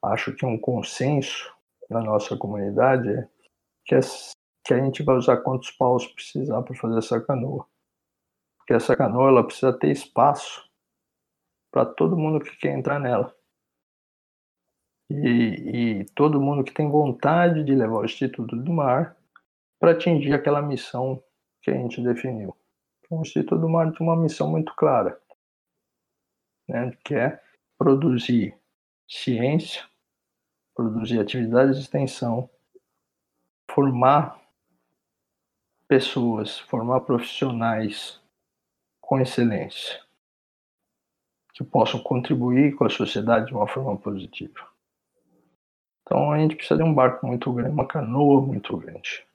acho 0.04 0.34
que 0.34 0.46
é 0.46 0.48
um 0.48 0.58
consenso 0.58 1.54
na 1.90 2.02
nossa 2.02 2.38
comunidade 2.38 3.10
é 3.10 3.28
que, 3.86 3.96
é, 3.96 4.00
que 4.64 4.74
a 4.74 4.84
gente 4.84 5.04
vai 5.04 5.16
usar 5.16 5.38
quantos 5.38 5.72
paus 5.72 6.08
precisar 6.08 6.62
para 6.64 6.76
fazer 6.76 6.98
essa 6.98 7.22
canoa. 7.22 7.68
Porque 8.66 8.74
essa 8.74 8.98
canoa 8.98 9.30
ela 9.30 9.46
precisa 9.46 9.72
ter 9.72 9.92
espaço 9.92 10.68
para 11.72 11.86
todo 11.86 12.18
mundo 12.18 12.44
que 12.44 12.58
quer 12.58 12.76
entrar 12.76 13.00
nela. 13.00 13.32
e, 15.08 16.00
e 16.00 16.06
todo 16.16 16.42
mundo 16.42 16.64
que 16.64 16.74
tem 16.74 16.90
vontade 16.90 17.64
de 17.64 17.76
levar 17.76 18.00
o 18.00 18.06
Instituto 18.06 18.56
do 18.56 18.74
Mar 18.74 19.16
para 19.80 19.92
atingir 19.92 20.34
aquela 20.34 20.64
missão 20.64 21.24
que 21.62 21.70
a 21.70 21.76
gente 21.76 22.02
definiu. 22.02 22.56
Então, 23.02 23.20
o 23.20 23.22
Instituto 23.22 23.62
do 23.62 23.70
Mar 23.70 23.92
tem 23.92 24.06
uma 24.06 24.16
missão 24.16 24.50
muito 24.50 24.74
clara, 24.74 25.22
né, 26.68 26.92
que 27.04 27.14
é 27.14 27.40
produzir 27.78 28.58
ciência, 29.08 29.88
produzir 30.74 31.20
atividades 31.20 31.78
de 31.78 31.84
extensão, 31.84 32.50
formar 33.70 34.42
pessoas, 35.88 36.58
formar 36.58 37.02
profissionais 37.02 38.20
com 39.06 39.20
excelência, 39.20 40.02
que 41.54 41.64
possam 41.64 42.00
contribuir 42.02 42.76
com 42.76 42.86
a 42.86 42.90
sociedade 42.90 43.48
de 43.48 43.54
uma 43.54 43.68
forma 43.68 43.96
positiva. 43.98 44.68
Então 46.02 46.32
a 46.32 46.40
gente 46.40 46.56
precisa 46.56 46.78
de 46.78 46.84
um 46.84 46.94
barco 46.94 47.26
muito 47.26 47.52
grande, 47.54 47.72
uma 47.72 47.88
canoa 47.88 48.42
muito 48.42 48.76
grande. 48.78 49.26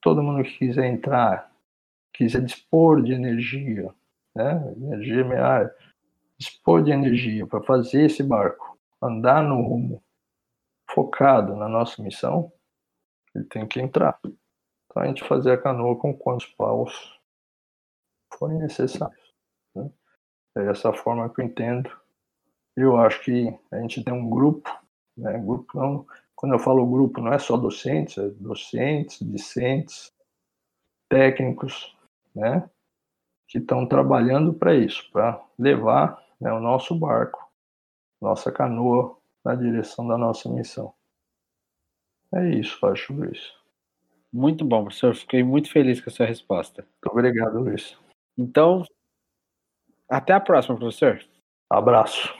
Todo 0.00 0.22
mundo 0.22 0.44
que 0.44 0.58
quiser 0.58 0.86
entrar, 0.86 1.50
quiser 2.12 2.42
dispor 2.42 3.02
de 3.02 3.12
energia, 3.12 3.92
né? 4.34 4.72
energia 4.76 5.24
meia, 5.24 5.74
dispor 6.38 6.82
de 6.82 6.90
energia 6.90 7.46
para 7.46 7.62
fazer 7.62 8.06
esse 8.06 8.22
barco 8.22 8.78
andar 9.00 9.42
no 9.42 9.60
rumo 9.60 10.02
focado 10.90 11.56
na 11.56 11.68
nossa 11.68 12.02
missão, 12.02 12.52
ele 13.34 13.44
tem 13.44 13.66
que 13.66 13.80
entrar. 13.80 14.18
Então 14.24 15.02
a 15.02 15.06
gente 15.06 15.24
fazer 15.24 15.52
a 15.52 15.60
canoa 15.60 15.96
com 15.96 16.14
quantos 16.16 16.46
paus 16.46 17.21
forem 18.42 18.58
necessários. 18.58 19.32
Né? 19.72 19.88
É 20.56 20.66
essa 20.66 20.92
forma 20.92 21.32
que 21.32 21.40
eu 21.40 21.44
entendo. 21.44 21.88
Eu 22.76 22.96
acho 22.96 23.22
que 23.22 23.56
a 23.70 23.76
gente 23.80 24.02
tem 24.02 24.12
um 24.12 24.28
grupo, 24.28 24.68
né? 25.16 25.38
grupo 25.38 25.78
não, 25.78 26.04
quando 26.34 26.56
eu 26.56 26.58
falo 26.58 26.90
grupo, 26.90 27.20
não 27.20 27.32
é 27.32 27.38
só 27.38 27.56
docentes, 27.56 28.18
é 28.18 28.28
docentes, 28.30 29.18
discentes, 29.20 30.12
técnicos, 31.08 31.96
né? 32.34 32.68
que 33.46 33.58
estão 33.58 33.86
trabalhando 33.86 34.52
para 34.52 34.74
isso, 34.74 35.08
para 35.12 35.40
levar 35.56 36.20
né, 36.40 36.52
o 36.52 36.58
nosso 36.58 36.98
barco, 36.98 37.48
nossa 38.20 38.50
canoa 38.50 39.16
na 39.44 39.54
direção 39.54 40.08
da 40.08 40.18
nossa 40.18 40.48
missão. 40.48 40.92
É 42.34 42.48
isso, 42.48 42.84
acho, 42.86 43.12
Luiz. 43.12 43.52
Muito 44.32 44.64
bom, 44.64 44.84
professor. 44.84 45.14
Fiquei 45.14 45.44
muito 45.44 45.70
feliz 45.70 46.00
com 46.00 46.08
a 46.08 46.12
sua 46.12 46.24
resposta. 46.24 46.82
Muito 46.82 47.12
obrigado, 47.12 47.60
Luiz. 47.60 48.01
Então, 48.42 48.84
até 50.10 50.32
a 50.32 50.40
próxima, 50.40 50.76
professor. 50.76 51.20
Abraço. 51.70 52.34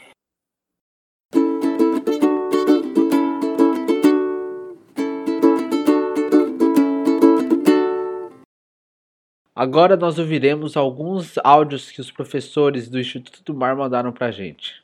Agora 9.54 9.96
nós 9.96 10.18
ouviremos 10.18 10.76
alguns 10.76 11.38
áudios 11.44 11.92
que 11.92 12.00
os 12.00 12.10
professores 12.10 12.88
do 12.88 12.98
Instituto 12.98 13.44
do 13.44 13.54
Mar 13.54 13.76
mandaram 13.76 14.12
para 14.12 14.26
a 14.26 14.30
gente. 14.32 14.82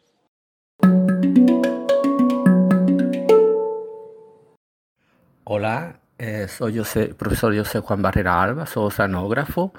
Olá, 5.45 5.99
eh, 6.17 6.47
sou 6.47 6.71
José, 6.71 7.13
professor 7.13 7.53
José 7.53 7.81
Juan 7.81 8.01
Barrera 8.01 8.31
Alba, 8.31 8.67
sou 8.67 8.87
oceanógrafo, 8.87 9.73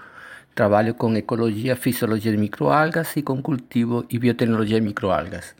trabalho 0.60 0.94
com 0.94 1.16
ecologia, 1.16 1.74
fisiologia 1.78 2.34
de 2.34 2.38
microalgas 2.38 3.16
e 3.16 3.22
com 3.22 3.42
cultivo 3.42 4.06
e 4.10 4.20
biotecnologia 4.20 4.78
de 4.82 4.86
microalgas. 4.86 5.56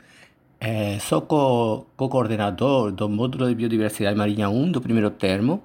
Eh, 0.60 0.98
co-coordenador 1.96 2.92
do 2.92 3.08
módulo 3.08 3.48
de 3.48 3.56
biodiversidade 3.56 4.18
marinha 4.18 4.50
1 4.50 4.74
do 4.74 4.82
primeiro 4.82 5.10
termo, 5.12 5.64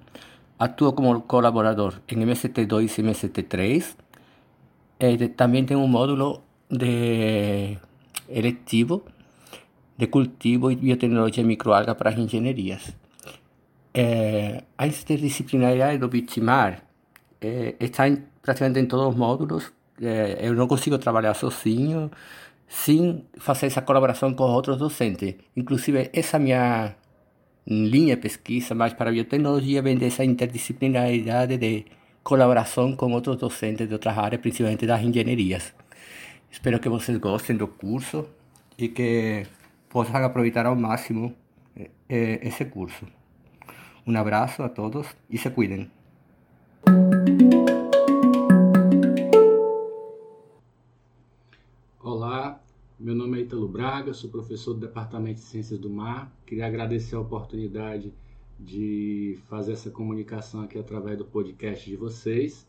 atuo 0.56 0.92
como 0.92 1.22
colaborador 1.22 1.94
em 2.06 2.18
MST2 2.24 2.98
e 2.98 3.02
MST3, 3.02 3.96
eh, 5.00 5.28
também 5.40 5.64
tenho 5.64 5.80
um 5.80 5.88
módulo 5.88 6.28
de 6.70 7.76
eletivo 8.28 9.02
de 9.98 10.06
cultivo 10.06 10.70
e 10.70 10.76
biotecnologia 10.76 11.42
de 11.42 11.48
microalgas 11.48 11.96
para 11.96 12.10
as 12.10 12.18
engenharias. 12.18 12.82
É, 13.92 14.62
a 14.78 14.86
interdisciplinaridade 14.86 15.98
do 15.98 16.08
é, 17.40 17.74
está 17.80 18.08
em, 18.08 18.22
praticamente 18.44 18.78
em 18.78 18.86
todos 18.86 19.08
os 19.08 19.16
módulos. 19.16 19.72
É, 20.00 20.38
eu 20.42 20.54
não 20.54 20.66
consigo 20.68 20.98
trabalhar 20.98 21.32
sozinho 21.34 22.10
sem 22.68 23.24
fazer 23.38 23.66
essa 23.66 23.80
colaboração 23.80 24.34
com 24.34 24.44
outros 24.44 24.76
docentes. 24.76 25.34
Inclusive, 25.56 26.10
essa 26.12 26.38
minha 26.38 26.94
linha 27.66 28.16
de 28.16 28.22
pesquisa 28.22 28.74
mais 28.74 28.92
para 28.92 29.10
biotecnologia 29.10 29.80
vem 29.80 29.96
dessa 29.96 30.22
interdisciplinaridade 30.24 31.56
de 31.56 31.86
colaboração 32.22 32.94
com 32.94 33.12
outros 33.12 33.36
docentes 33.36 33.88
de 33.88 33.94
outras 33.94 34.18
áreas, 34.18 34.40
principalmente 34.42 34.86
das 34.86 35.02
engenharias. 35.02 35.72
Espero 36.50 36.78
que 36.78 36.88
vocês 36.88 37.16
gostem 37.16 37.56
do 37.56 37.66
curso 37.66 38.28
e 38.76 38.88
que 38.88 39.46
possam 39.88 40.22
aproveitar 40.22 40.66
ao 40.66 40.76
máximo 40.76 41.34
esse 42.08 42.66
curso. 42.66 43.06
Um 44.06 44.16
abraço 44.18 44.62
a 44.62 44.68
todos 44.68 45.06
e 45.30 45.38
se 45.38 45.48
cuidem. 45.50 45.90
Meu 52.98 53.14
nome 53.14 53.38
é 53.38 53.42
Ítalo 53.42 53.66
Braga, 53.66 54.14
sou 54.14 54.30
professor 54.30 54.72
do 54.72 54.80
Departamento 54.80 55.40
de 55.40 55.46
Ciências 55.46 55.78
do 55.80 55.90
Mar. 55.90 56.32
Queria 56.46 56.66
agradecer 56.66 57.16
a 57.16 57.20
oportunidade 57.20 58.14
de 58.58 59.36
fazer 59.48 59.72
essa 59.72 59.90
comunicação 59.90 60.62
aqui 60.62 60.78
através 60.78 61.18
do 61.18 61.24
podcast 61.24 61.90
de 61.90 61.96
vocês. 61.96 62.66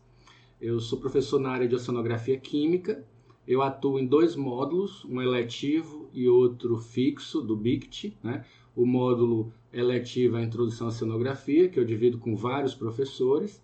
Eu 0.60 0.80
sou 0.80 0.98
professor 0.98 1.38
na 1.38 1.50
área 1.50 1.68
de 1.68 1.76
oceanografia 1.76 2.36
química. 2.36 3.04
Eu 3.46 3.62
atuo 3.62 4.00
em 4.00 4.06
dois 4.06 4.34
módulos, 4.34 5.04
um 5.04 5.22
eletivo 5.22 6.10
e 6.12 6.28
outro 6.28 6.76
fixo 6.76 7.40
do 7.40 7.54
BICT. 7.54 8.18
Né? 8.20 8.44
O 8.74 8.84
módulo 8.84 9.52
eletiva 9.72 10.38
a 10.38 10.42
Introdução 10.42 10.88
à 10.88 10.90
Oceanografia, 10.90 11.68
que 11.68 11.78
eu 11.78 11.84
divido 11.84 12.18
com 12.18 12.34
vários 12.34 12.74
professores, 12.74 13.62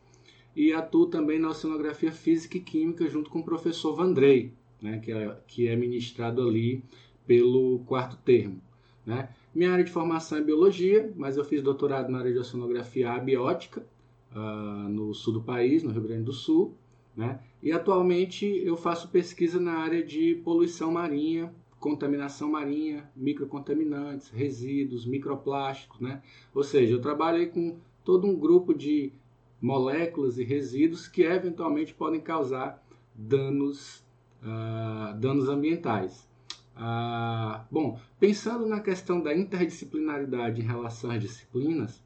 e 0.55 0.73
atuo 0.73 1.07
também 1.07 1.41
na 1.41 1.49
Oceanografia 1.49 2.13
Física 2.13 2.57
e 2.57 2.61
Química 2.61 3.09
junto 3.09 3.31
com 3.31 3.41
o 3.41 3.45
professor 3.45 3.97
Vandrei, 3.97 4.55
né, 4.83 4.99
que, 4.99 5.13
é, 5.13 5.37
que 5.47 5.69
é 5.69 5.77
ministrado 5.77 6.43
ali 6.43 6.83
pelo 7.27 7.79
quarto 7.87 8.17
termo. 8.25 8.61
Né? 9.07 9.29
Minha 9.55 9.73
área 9.73 9.85
de 9.85 9.91
formação 9.91 10.39
é 10.39 10.43
Biologia, 10.43 11.13
mas 11.17 11.37
eu 11.37 11.45
fiz 11.45 11.63
doutorado 11.63 12.11
na 12.11 12.19
área 12.19 12.33
de 12.33 12.39
Oceanografia 12.39 13.13
Abiótica, 13.13 13.87
uh, 14.35 14.89
no 14.89 15.15
sul 15.15 15.35
do 15.35 15.43
país, 15.43 15.83
no 15.83 15.93
Rio 15.93 16.03
Grande 16.03 16.25
do 16.25 16.33
Sul, 16.33 16.75
né? 17.15 17.41
E 17.63 17.71
atualmente 17.71 18.47
eu 18.47 18.77
faço 18.77 19.09
pesquisa 19.09 19.61
na 19.61 19.75
área 19.75 20.03
de 20.03 20.37
poluição 20.37 20.91
marinha 20.91 21.53
contaminação 21.83 22.49
marinha, 22.49 23.11
microcontaminantes, 23.15 24.31
resíduos, 24.31 25.05
microplásticos, 25.05 26.01
né? 26.01 26.23
Ou 26.55 26.63
seja, 26.63 26.95
eu 26.95 27.01
trabalho 27.01 27.51
com 27.51 27.77
todo 28.05 28.25
um 28.25 28.37
grupo 28.37 28.73
de 28.73 29.13
moléculas 29.61 30.39
e 30.39 30.45
resíduos 30.45 31.09
que 31.09 31.23
eventualmente 31.23 31.93
podem 31.93 32.21
causar 32.21 32.81
danos, 33.13 34.05
uh, 34.43 35.19
danos 35.19 35.49
ambientais. 35.49 36.29
Uh, 36.77 37.61
bom, 37.71 37.99
pensando 38.19 38.67
na 38.67 38.81
questão 38.81 39.21
da 39.21 39.35
interdisciplinaridade 39.37 40.61
em 40.61 40.65
relação 40.65 41.11
às 41.11 41.21
disciplinas, 41.21 42.03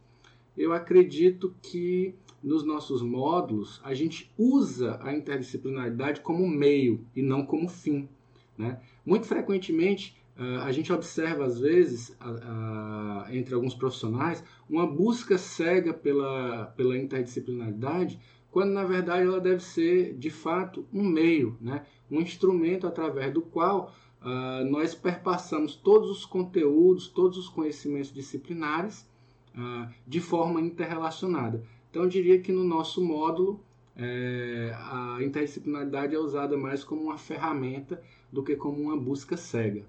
eu 0.56 0.72
acredito 0.72 1.54
que 1.62 2.14
nos 2.42 2.64
nossos 2.64 3.02
módulos 3.02 3.80
a 3.84 3.94
gente 3.94 4.30
usa 4.36 4.98
a 5.02 5.14
interdisciplinaridade 5.14 6.20
como 6.20 6.46
meio 6.46 7.04
e 7.14 7.22
não 7.22 7.44
como 7.44 7.68
fim. 7.68 8.08
Né? 8.56 8.80
Muito 9.04 9.26
frequentemente, 9.26 10.16
uh, 10.38 10.62
a 10.62 10.72
gente 10.72 10.92
observa, 10.92 11.44
às 11.44 11.58
vezes, 11.58 12.10
uh, 12.20 13.28
uh, 13.28 13.34
entre 13.34 13.54
alguns 13.54 13.74
profissionais, 13.74 14.42
uma 14.68 14.86
busca 14.86 15.36
cega 15.36 15.92
pela, 15.92 16.66
pela 16.76 16.96
interdisciplinaridade, 16.96 18.18
quando 18.50 18.72
na 18.72 18.84
verdade 18.84 19.26
ela 19.26 19.40
deve 19.40 19.62
ser, 19.62 20.14
de 20.14 20.30
fato, 20.30 20.86
um 20.92 21.02
meio, 21.02 21.58
né? 21.60 21.84
Um 22.10 22.20
instrumento 22.20 22.86
através 22.86 23.32
do 23.32 23.42
qual 23.42 23.92
nós 24.68 24.94
perpassamos 24.94 25.76
todos 25.76 26.10
os 26.10 26.26
conteúdos, 26.26 27.06
todos 27.06 27.38
os 27.38 27.48
conhecimentos 27.48 28.12
disciplinares 28.12 29.06
de 30.06 30.20
forma 30.20 30.60
interrelacionada. 30.60 31.62
Então, 31.90 32.02
eu 32.02 32.08
diria 32.08 32.40
que 32.40 32.52
no 32.52 32.64
nosso 32.64 33.02
módulo, 33.02 33.60
é, 33.96 34.74
a 34.74 35.18
interdisciplinaridade 35.22 36.14
é 36.14 36.18
usada 36.18 36.56
mais 36.56 36.84
como 36.84 37.04
uma 37.04 37.16
ferramenta 37.16 38.02
do 38.30 38.42
que 38.42 38.54
como 38.54 38.82
uma 38.82 38.96
busca 38.96 39.36
cega. 39.36 39.84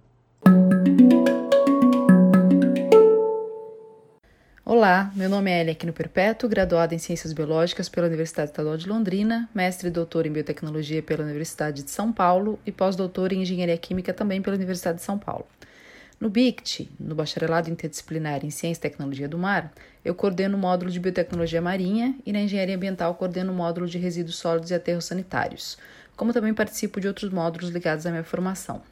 Olá, 4.78 5.12
meu 5.16 5.28
nome 5.28 5.50
é 5.50 5.62
Elia 5.62 5.72
Aquino 5.72 5.92
Perpétuo, 5.92 6.48
graduada 6.48 6.94
em 6.94 7.00
Ciências 7.00 7.34
Biológicas 7.34 7.90
pela 7.90 8.06
Universidade 8.06 8.52
Estadual 8.52 8.78
de 8.78 8.88
Londrina, 8.88 9.50
mestre 9.52 9.88
e 9.88 9.92
doutor 9.92 10.28
em 10.28 10.32
Biotecnologia 10.32 11.02
pela 11.02 11.24
Universidade 11.24 11.82
de 11.82 11.90
São 11.90 12.14
Paulo 12.14 12.60
e 12.64 12.72
pós-doutor 12.72 13.34
em 13.34 13.42
Engenharia 13.42 13.76
Química 13.76 14.14
também 14.14 14.40
pela 14.40 14.56
Universidade 14.56 15.00
de 15.00 15.04
São 15.04 15.18
Paulo. 15.18 15.48
No 16.20 16.30
BICT, 16.30 16.92
no 17.00 17.16
Bacharelado 17.16 17.72
Interdisciplinar 17.72 18.46
em 18.46 18.52
Ciência 18.52 18.80
e 18.80 18.84
Tecnologia 18.84 19.28
do 19.28 19.36
Mar, 19.36 19.74
eu 20.06 20.14
coordeno 20.14 20.56
o 20.56 20.60
módulo 20.60 20.92
de 20.92 21.00
Biotecnologia 21.00 21.60
Marinha 21.60 22.16
e 22.24 22.32
na 22.32 22.42
Engenharia 22.42 22.76
Ambiental 22.76 23.16
coordeno 23.16 23.52
o 23.52 23.56
módulo 23.56 23.88
de 23.88 23.98
Resíduos 23.98 24.38
Sólidos 24.38 24.70
e 24.70 24.76
Aterros 24.76 25.06
Sanitários, 25.06 25.76
como 26.16 26.32
também 26.32 26.54
participo 26.54 27.02
de 27.02 27.08
outros 27.08 27.32
módulos 27.32 27.72
ligados 27.72 28.06
à 28.06 28.12
minha 28.12 28.24
formação. 28.24 28.84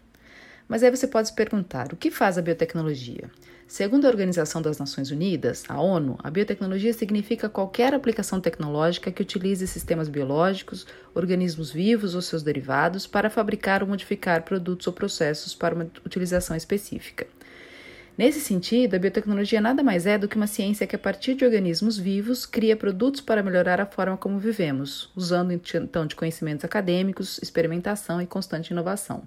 Mas 0.68 0.84
aí 0.84 0.90
você 0.90 1.08
pode 1.08 1.28
se 1.28 1.34
perguntar: 1.34 1.94
o 1.94 1.96
que 1.96 2.10
faz 2.10 2.38
a 2.38 2.42
biotecnologia? 2.42 3.30
Segundo 3.68 4.06
a 4.06 4.10
Organização 4.10 4.62
das 4.62 4.78
Nações 4.78 5.10
Unidas, 5.10 5.64
a 5.68 5.82
ONU, 5.82 6.18
a 6.24 6.30
biotecnologia 6.30 6.94
significa 6.94 7.50
qualquer 7.50 7.96
aplicação 7.96 8.40
tecnológica 8.40 9.12
que 9.12 9.24
utilize 9.24 9.66
sistemas 9.68 10.08
biológicos, 10.08 10.86
organismos 11.16 11.72
vivos 11.72 12.14
ou 12.14 12.22
seus 12.22 12.44
derivados 12.44 13.08
para 13.08 13.30
fabricar 13.30 13.82
ou 13.82 13.90
modificar 13.90 14.44
produtos 14.44 14.86
ou 14.86 14.94
processos 14.94 15.56
para 15.56 15.74
uma 15.74 15.90
utilização 16.06 16.56
específica. 16.56 17.26
Nesse 18.18 18.40
sentido, 18.40 18.96
a 18.96 19.00
biotecnologia 19.00 19.60
nada 19.60 19.84
mais 19.84 20.06
é 20.06 20.18
do 20.18 20.28
que 20.28 20.38
uma 20.38 20.48
ciência 20.48 20.88
que, 20.88 20.96
a 20.96 21.00
partir 21.00 21.34
de 21.34 21.44
organismos 21.44 21.98
vivos, 21.98 22.46
cria 22.46 22.76
produtos 22.76 23.20
para 23.20 23.44
melhorar 23.44 23.82
a 23.82 23.86
forma 23.86 24.16
como 24.16 24.40
vivemos, 24.40 25.12
usando 25.16 25.52
então 25.52 26.06
de 26.06 26.16
conhecimentos 26.16 26.64
acadêmicos, 26.64 27.40
experimentação 27.42 28.22
e 28.22 28.28
constante 28.28 28.72
inovação. 28.72 29.24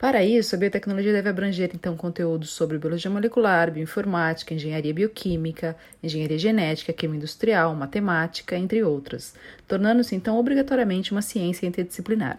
Para 0.00 0.24
isso, 0.24 0.54
a 0.54 0.58
biotecnologia 0.58 1.12
deve 1.12 1.28
abranger 1.28 1.72
então 1.74 1.94
conteúdos 1.94 2.48
sobre 2.48 2.78
biologia 2.78 3.10
molecular, 3.10 3.70
bioinformática, 3.70 4.54
engenharia 4.54 4.94
bioquímica, 4.94 5.76
engenharia 6.02 6.38
genética, 6.38 6.90
química 6.90 7.18
industrial, 7.18 7.74
matemática, 7.74 8.56
entre 8.56 8.82
outras, 8.82 9.34
tornando-se 9.68 10.16
então 10.16 10.38
obrigatoriamente 10.38 11.12
uma 11.12 11.20
ciência 11.20 11.66
interdisciplinar. 11.66 12.38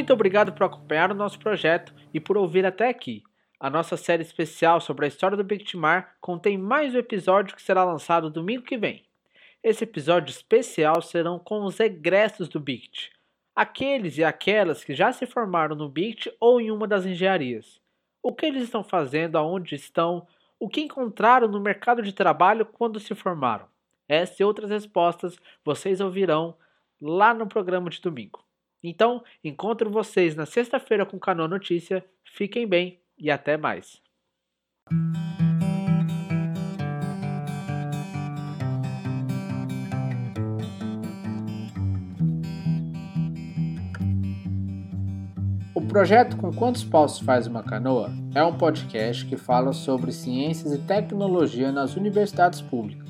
Muito 0.00 0.14
obrigado 0.14 0.54
por 0.54 0.64
acompanhar 0.64 1.12
o 1.12 1.14
nosso 1.14 1.38
projeto 1.38 1.94
e 2.14 2.18
por 2.18 2.38
ouvir 2.38 2.64
até 2.64 2.88
aqui. 2.88 3.22
A 3.60 3.68
nossa 3.68 3.98
série 3.98 4.22
especial 4.22 4.80
sobre 4.80 5.04
a 5.04 5.08
história 5.08 5.36
do 5.36 5.44
Bictimar 5.44 6.16
contém 6.22 6.56
mais 6.56 6.94
um 6.94 6.98
episódio 6.98 7.54
que 7.54 7.60
será 7.60 7.84
lançado 7.84 8.30
domingo 8.30 8.62
que 8.62 8.78
vem. 8.78 9.04
Esse 9.62 9.84
episódio 9.84 10.30
especial 10.32 11.02
serão 11.02 11.38
com 11.38 11.66
os 11.66 11.78
egressos 11.78 12.48
do 12.48 12.58
BICT, 12.58 13.12
aqueles 13.54 14.16
e 14.16 14.24
aquelas 14.24 14.82
que 14.82 14.94
já 14.94 15.12
se 15.12 15.26
formaram 15.26 15.76
no 15.76 15.86
BICT 15.86 16.34
ou 16.40 16.62
em 16.62 16.70
uma 16.70 16.88
das 16.88 17.04
engenharias. 17.04 17.78
O 18.22 18.32
que 18.34 18.46
eles 18.46 18.62
estão 18.62 18.82
fazendo, 18.82 19.36
aonde 19.36 19.74
estão, 19.74 20.26
o 20.58 20.66
que 20.66 20.80
encontraram 20.80 21.46
no 21.46 21.60
mercado 21.60 22.00
de 22.00 22.14
trabalho 22.14 22.64
quando 22.64 22.98
se 22.98 23.14
formaram. 23.14 23.66
Essa 24.08 24.42
e 24.42 24.46
outras 24.46 24.70
respostas 24.70 25.36
vocês 25.62 26.00
ouvirão 26.00 26.56
lá 26.98 27.34
no 27.34 27.46
programa 27.46 27.90
de 27.90 28.00
domingo. 28.00 28.42
Então, 28.82 29.22
encontro 29.44 29.90
vocês 29.90 30.34
na 30.34 30.46
sexta-feira 30.46 31.04
com 31.04 31.18
Canoa 31.18 31.48
Notícia. 31.48 32.04
Fiquem 32.24 32.66
bem 32.66 33.00
e 33.18 33.30
até 33.30 33.56
mais. 33.56 34.02
O 45.74 45.82
projeto 45.82 46.36
Com 46.36 46.52
Quantos 46.52 46.84
Paus 46.84 47.18
Faz 47.18 47.46
Uma 47.46 47.62
Canoa 47.62 48.10
é 48.34 48.42
um 48.42 48.56
podcast 48.56 49.26
que 49.26 49.36
fala 49.36 49.72
sobre 49.72 50.12
ciências 50.12 50.72
e 50.72 50.78
tecnologia 50.78 51.70
nas 51.72 51.96
universidades 51.96 52.60
públicas. 52.60 53.09